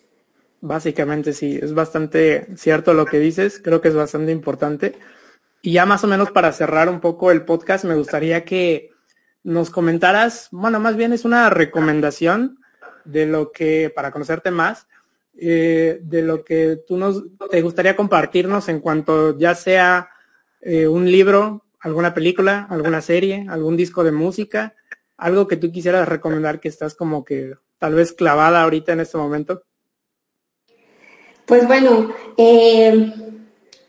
Básicamente 0.62 1.34
sí, 1.34 1.60
es 1.62 1.74
bastante 1.74 2.48
cierto 2.56 2.94
lo 2.94 3.06
que 3.06 3.20
dices, 3.20 3.60
creo 3.62 3.82
que 3.82 3.90
es 3.90 3.96
bastante 3.96 4.32
importante. 4.32 4.96
Y 5.62 5.74
ya 5.74 5.86
más 5.86 6.04
o 6.04 6.08
menos 6.08 6.32
para 6.32 6.52
cerrar 6.52 6.90
un 6.90 7.00
poco 7.00 7.32
el 7.32 7.44
podcast, 7.44 7.86
me 7.86 7.96
gustaría 7.96 8.46
que 8.46 8.92
nos 9.44 9.70
comentaras, 9.70 10.48
bueno, 10.52 10.80
más 10.80 10.96
bien 10.96 11.12
es 11.12 11.26
una 11.26 11.50
recomendación 11.50 12.60
de 13.04 13.26
lo 13.26 13.52
que, 13.52 13.92
para 13.94 14.12
conocerte 14.12 14.52
más, 14.52 14.88
eh, 15.38 16.00
de 16.02 16.22
lo 16.22 16.44
que 16.44 16.80
tú 16.88 16.98
nos, 16.98 17.24
te 17.50 17.62
gustaría 17.62 17.96
compartirnos 17.96 18.70
en 18.70 18.80
cuanto 18.80 19.38
ya 19.38 19.56
sea 19.56 20.10
eh, 20.62 20.88
un 20.88 21.12
libro, 21.12 21.63
alguna 21.84 22.14
película, 22.14 22.66
alguna 22.70 23.02
serie, 23.02 23.46
algún 23.50 23.76
disco 23.78 24.04
de 24.04 24.14
música, 24.14 24.74
algo 25.18 25.48
que 25.48 25.58
tú 25.58 25.72
quisieras 25.72 26.08
recomendar 26.08 26.60
que 26.60 26.70
estás 26.70 26.96
como 26.96 27.24
que 27.26 27.54
tal 27.78 27.94
vez 27.94 28.14
clavada 28.14 28.64
ahorita 28.64 28.94
en 28.94 29.02
este 29.02 29.18
momento. 29.18 29.64
Pues 31.46 31.68
bueno, 31.68 32.14
eh, 32.38 33.14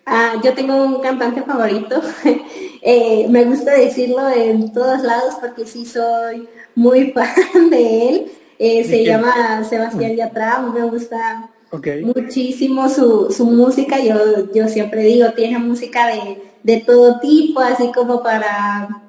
ah, 0.07 0.35
yo 0.43 0.53
tengo 0.55 0.75
un 0.85 1.01
cantante 1.01 1.43
favorito. 1.43 2.03
Eh, 2.87 3.27
me 3.31 3.47
gusta 3.47 3.73
decirlo 3.73 4.29
en 4.29 4.71
todos 4.71 5.03
lados 5.03 5.37
porque 5.41 5.67
sí 5.67 5.87
soy 5.87 6.47
muy 6.75 7.13
fan 7.15 7.71
de 7.71 8.09
él. 8.11 8.33
Eh, 8.59 8.85
se 8.85 9.03
llama 9.03 9.65
Sebastián 9.65 10.15
Yatra, 10.15 10.61
me 10.61 10.83
gusta 10.83 11.51
muchísimo 12.03 12.87
su, 12.91 13.33
su, 13.33 13.47
música. 13.47 13.99
Yo, 14.05 14.53
yo 14.53 14.69
siempre 14.69 15.01
digo, 15.05 15.33
tiene 15.33 15.59
música 15.59 16.09
de, 16.09 16.43
de 16.65 16.79
todo 16.79 17.21
tipo, 17.21 17.61
así 17.61 17.93
como 17.93 18.23
para 18.23 19.03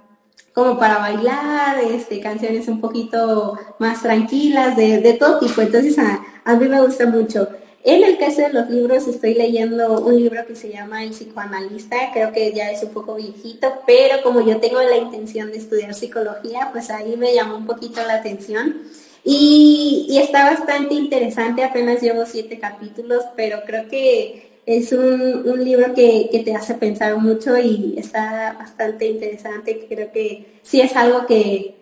como 0.54 0.80
para 0.80 1.00
bailar, 1.00 1.80
este, 1.80 2.22
canciones 2.22 2.70
un 2.70 2.80
poquito 2.80 3.60
más 3.78 4.02
tranquilas, 4.02 4.78
de, 4.78 5.18
todo 5.20 5.40
tipo. 5.40 5.62
Entonces 5.62 6.00
a, 6.00 6.24
a 6.46 6.56
mí 6.56 6.70
me 6.70 6.82
gusta 6.82 7.06
mucho. 7.08 7.50
En 7.84 8.04
el 8.04 8.18
caso 8.18 8.42
de 8.42 8.54
los 8.54 8.70
libros, 8.70 9.08
estoy 9.08 9.36
leyendo 9.36 10.00
un 10.00 10.16
libro 10.16 10.44
que 10.48 10.56
se 10.56 10.70
llama 10.70 11.04
El 11.04 11.12
psicoanalista, 11.12 11.98
creo 12.14 12.32
que 12.32 12.52
ya 12.54 12.72
es 12.72 12.82
un 12.84 12.90
poco 12.90 13.16
viejito, 13.16 13.68
pero 13.86 14.24
como 14.24 14.42
yo 14.42 14.60
tengo 14.60 14.82
la 14.82 14.98
intención 14.98 15.52
de 15.52 15.58
estudiar 15.58 15.94
psicología, 15.94 16.70
pues 16.72 16.90
ahí 16.90 17.16
me 17.18 17.36
llamó 17.36 17.58
un 17.58 17.68
poquito 17.68 18.02
la 18.02 18.16
atención. 18.16 18.82
Y, 19.24 20.18
está 20.20 20.50
bastante 20.52 20.94
interesante, 20.94 21.64
apenas 21.64 22.02
llevo 22.02 22.26
siete 22.26 22.60
capítulos, 22.60 23.24
pero 23.36 23.60
creo 23.66 23.88
que 23.88 24.55
es 24.66 24.92
un, 24.92 25.64
libro 25.64 25.94
que, 25.94 26.30
que, 26.32 26.40
te 26.40 26.56
hace 26.56 26.74
pensar 26.74 27.18
mucho 27.18 27.58
y 27.58 27.96
está 27.98 28.56
bastante 28.58 29.06
interesante, 29.08 29.86
creo 29.88 30.12
que 30.12 30.60
sí 30.64 30.82
es 30.82 30.96
algo 30.96 31.28
que, 31.28 31.76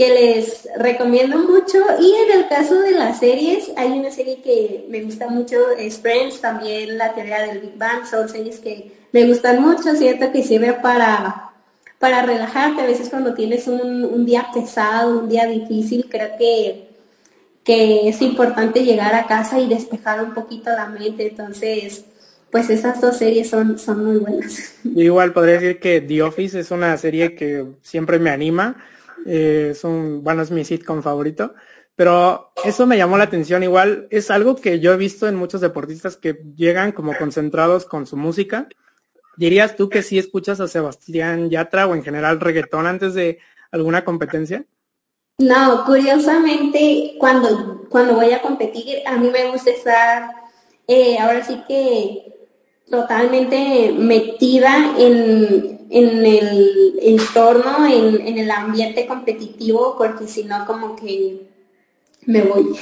que 0.00 0.08
les 0.08 0.68
recomiendo 0.76 1.38
mucho. 1.38 1.78
Y 2.00 2.14
en 2.14 2.38
el 2.38 2.48
caso 2.48 2.80
de 2.80 2.92
las 2.92 3.18
series, 3.18 3.70
hay 3.76 3.90
una 3.90 4.10
serie 4.10 4.40
que 4.40 4.86
me 4.88 5.02
gusta 5.02 5.28
mucho, 5.28 5.56
es 5.76 5.98
Friends, 5.98 6.40
también 6.40 6.96
la 6.96 7.12
teoría 7.14 7.42
del 7.42 7.58
Big 7.58 7.76
Bang, 7.76 8.06
son 8.06 8.28
series 8.28 8.60
que 8.60 8.92
me 9.12 9.26
gustan 9.26 9.60
mucho, 9.60 9.94
cierto 9.96 10.32
que 10.32 10.42
sirve 10.42 10.72
para, 10.74 11.52
para 11.98 12.22
relajarte, 12.22 12.80
a 12.80 12.86
veces 12.86 13.10
cuando 13.10 13.34
tienes 13.34 13.66
un, 13.66 14.24
día 14.24 14.46
pesado, 14.54 15.18
un 15.18 15.28
día 15.28 15.46
difícil, 15.46 16.06
creo 16.08 16.30
que, 16.38 16.88
que 17.64 18.08
es 18.08 18.22
importante 18.22 18.84
llegar 18.84 19.14
a 19.14 19.26
casa 19.26 19.58
y 19.58 19.68
despejar 19.68 20.22
un 20.22 20.32
poquito 20.32 20.70
la 20.70 20.86
mente, 20.86 21.28
entonces 21.28 22.04
pues 22.50 22.68
esas 22.70 23.00
dos 23.00 23.16
series 23.16 23.48
son, 23.48 23.78
son 23.78 24.04
muy 24.04 24.18
buenas. 24.18 24.74
Igual 24.84 25.32
podría 25.32 25.54
decir 25.54 25.80
que 25.80 26.00
The 26.00 26.22
Office 26.22 26.58
es 26.58 26.70
una 26.70 26.96
serie 26.96 27.34
que 27.34 27.66
siempre 27.82 28.18
me 28.18 28.30
anima. 28.30 28.76
Eh, 29.26 29.68
es 29.72 29.84
un, 29.84 30.24
bueno, 30.24 30.42
es 30.42 30.50
mi 30.50 30.64
sitcom 30.64 31.02
favorito, 31.02 31.54
Pero 31.94 32.52
eso 32.64 32.86
me 32.86 32.96
llamó 32.96 33.18
la 33.18 33.24
atención. 33.24 33.62
Igual 33.62 34.08
es 34.10 34.30
algo 34.30 34.56
que 34.56 34.80
yo 34.80 34.92
he 34.92 34.96
visto 34.96 35.28
en 35.28 35.36
muchos 35.36 35.60
deportistas 35.60 36.16
que 36.16 36.42
llegan 36.56 36.92
como 36.92 37.16
concentrados 37.16 37.84
con 37.84 38.06
su 38.06 38.16
música. 38.16 38.68
¿Dirías 39.36 39.76
tú 39.76 39.88
que 39.88 40.02
sí 40.02 40.18
escuchas 40.18 40.60
a 40.60 40.68
Sebastián 40.68 41.50
Yatra 41.50 41.86
o 41.86 41.94
en 41.94 42.02
general 42.02 42.40
reggaetón 42.40 42.86
antes 42.86 43.14
de 43.14 43.38
alguna 43.70 44.04
competencia? 44.04 44.64
No, 45.38 45.84
curiosamente, 45.86 47.14
cuando, 47.18 47.86
cuando 47.88 48.14
voy 48.14 48.32
a 48.32 48.42
competir, 48.42 48.98
a 49.06 49.16
mí 49.16 49.30
me 49.30 49.50
gusta 49.50 49.70
estar, 49.70 50.30
eh, 50.86 51.18
ahora 51.18 51.42
sí 51.42 51.62
que 51.66 52.39
totalmente 52.90 53.92
metida 53.96 54.94
en, 54.98 55.86
en 55.90 56.26
el 56.26 56.98
entorno, 57.02 57.86
en, 57.86 58.26
en, 58.26 58.38
el 58.38 58.50
ambiente 58.50 59.06
competitivo, 59.06 59.94
porque 59.96 60.26
si 60.26 60.44
no, 60.44 60.66
como 60.66 60.96
que 60.96 61.46
me 62.26 62.42
voy. 62.42 62.74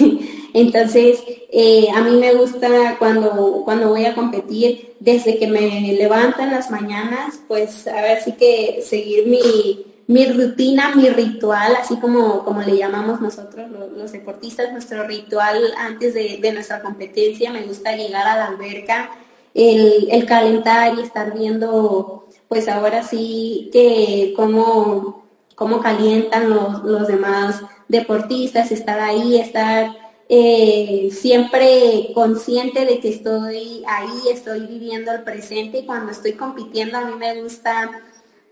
Entonces, 0.55 1.23
eh, 1.53 1.89
a 1.95 2.01
mí 2.03 2.17
me 2.19 2.35
gusta 2.35 2.97
cuando, 2.99 3.63
cuando 3.65 3.91
voy 3.91 4.07
a 4.07 4.15
competir, 4.15 4.95
desde 4.99 5.39
que 5.39 5.47
me 5.47 5.93
levanto 5.93 6.41
en 6.41 6.51
las 6.51 6.71
mañanas, 6.71 7.41
pues 7.47 7.87
a 7.87 8.01
ver 8.01 8.23
si 8.23 8.33
que 8.33 8.81
seguir 8.83 9.27
mi, 9.27 9.85
mi 10.09 10.25
rutina, 10.27 10.95
mi 10.95 11.11
ritual, 11.11 11.77
así 11.77 11.97
como, 11.97 12.43
como 12.43 12.63
le 12.63 12.79
llamamos 12.79 13.21
nosotros 13.21 13.71
los, 13.71 14.11
deportistas, 14.11 14.73
nuestro 14.73 15.07
ritual 15.07 15.63
antes 15.79 16.15
de, 16.15 16.53
nuestra 16.53 16.81
competencia, 16.81 17.53
me 17.53 17.63
gusta 17.63 17.95
llegar 17.95 18.27
a 18.27 18.37
la 18.37 18.47
alberca, 18.47 19.11
el, 19.59 20.25
calentar 20.27 20.99
y 20.99 21.03
estar 21.03 21.37
viendo, 21.37 22.27
pues 22.49 22.69
ahora 22.69 23.03
sí 23.03 23.71
que 23.73 24.33
cómo, 24.37 25.25
cómo 25.55 25.81
calientan 25.81 26.51
los, 26.51 26.85
los 26.85 27.09
demás 27.09 27.61
deportistas, 27.89 28.71
estar 28.71 29.01
ahí, 29.01 29.39
estar 29.39 29.97
eh, 30.29 31.09
siempre 31.11 32.11
consciente 32.15 32.85
de 32.85 33.01
que 33.01 33.09
estoy 33.09 33.83
ahí, 33.89 34.29
estoy 34.31 34.67
viviendo 34.67 35.11
el 35.11 35.23
presente 35.23 35.79
y 35.79 35.87
cuando 35.87 36.13
estoy 36.13 36.33
compitiendo 36.33 36.99
a 36.99 37.07
mí 37.07 37.15
me 37.17 37.43
gusta 37.43 37.91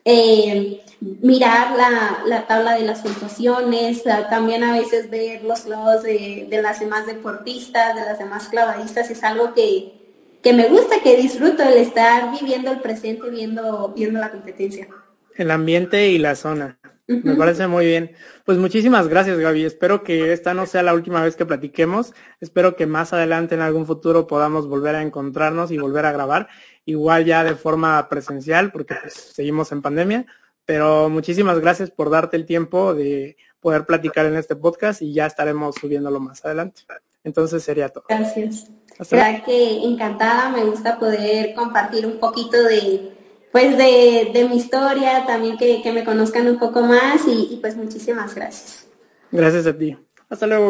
eh, 0.02 0.82
mirar 1.00 1.76
la, 2.26 2.46
tabla 2.46 2.76
de 2.76 2.82
las 2.82 3.00
puntuaciones, 3.00 4.04
también 4.30 4.64
a 4.64 4.72
veces 4.72 5.10
ver 5.10 5.44
los 5.44 5.62
clavos 5.62 6.02
de, 6.02 6.48
las 6.62 6.80
demás 6.80 7.06
deportistas, 7.06 7.94
de 7.94 8.02
las 8.02 8.18
demás 8.18 8.48
clavadistas, 8.48 9.10
es 9.10 9.22
algo 9.22 9.52
que, 9.52 10.05
me 10.52 10.68
gusta, 10.68 11.00
que 11.02 11.16
disfruto 11.16 11.62
el 11.62 11.78
estar 11.78 12.30
viviendo 12.32 12.70
el 12.70 12.80
presente, 12.80 13.30
viendo, 13.30 13.92
viendo 13.94 14.20
la 14.20 14.30
competencia. 14.30 14.88
El 15.34 15.50
ambiente 15.50 16.08
y 16.08 16.18
la 16.18 16.34
zona. 16.34 16.78
Me 17.06 17.36
parece 17.36 17.68
muy 17.68 17.86
bien. 17.86 18.12
Pues 18.44 18.58
muchísimas 18.58 19.06
gracias, 19.06 19.38
Gaby. 19.38 19.64
Espero 19.64 20.02
que 20.02 20.32
esta 20.32 20.54
no 20.54 20.66
sea 20.66 20.82
la 20.82 20.92
última 20.92 21.22
vez 21.22 21.36
que 21.36 21.46
platiquemos. 21.46 22.14
Espero 22.40 22.74
que 22.74 22.86
más 22.86 23.12
adelante 23.12 23.54
en 23.54 23.60
algún 23.60 23.86
futuro 23.86 24.26
podamos 24.26 24.68
volver 24.68 24.96
a 24.96 25.02
encontrarnos 25.02 25.70
y 25.70 25.78
volver 25.78 26.04
a 26.04 26.12
grabar. 26.12 26.48
Igual 26.84 27.24
ya 27.24 27.44
de 27.44 27.54
forma 27.54 28.08
presencial, 28.08 28.72
porque 28.72 28.96
pues, 29.00 29.14
seguimos 29.14 29.70
en 29.70 29.82
pandemia. 29.82 30.26
Pero 30.64 31.08
muchísimas 31.08 31.60
gracias 31.60 31.92
por 31.92 32.10
darte 32.10 32.36
el 32.36 32.44
tiempo 32.44 32.92
de 32.92 33.36
poder 33.60 33.86
platicar 33.86 34.26
en 34.26 34.36
este 34.36 34.56
podcast 34.56 35.00
y 35.00 35.12
ya 35.12 35.26
estaremos 35.26 35.76
subiéndolo 35.76 36.18
más 36.18 36.44
adelante. 36.44 36.82
Entonces 37.22 37.62
sería 37.62 37.88
todo. 37.88 38.04
Gracias. 38.08 38.68
Hasta 38.98 39.42
que 39.44 39.84
encantada, 39.84 40.50
me 40.50 40.64
gusta 40.64 40.98
poder 40.98 41.54
compartir 41.54 42.06
un 42.06 42.18
poquito 42.18 42.62
de 42.62 43.12
pues 43.52 43.78
de, 43.78 44.30
de 44.34 44.48
mi 44.48 44.56
historia, 44.56 45.24
también 45.26 45.56
que, 45.56 45.80
que, 45.82 45.90
me 45.90 46.04
conozcan 46.04 46.46
un 46.46 46.58
poco 46.58 46.82
más 46.82 47.26
y, 47.26 47.54
y 47.54 47.58
pues 47.58 47.74
muchísimas 47.74 48.34
gracias. 48.34 48.86
Gracias 49.30 49.66
a 49.66 49.76
ti. 49.76 49.96
Hasta 50.28 50.46
luego. 50.46 50.64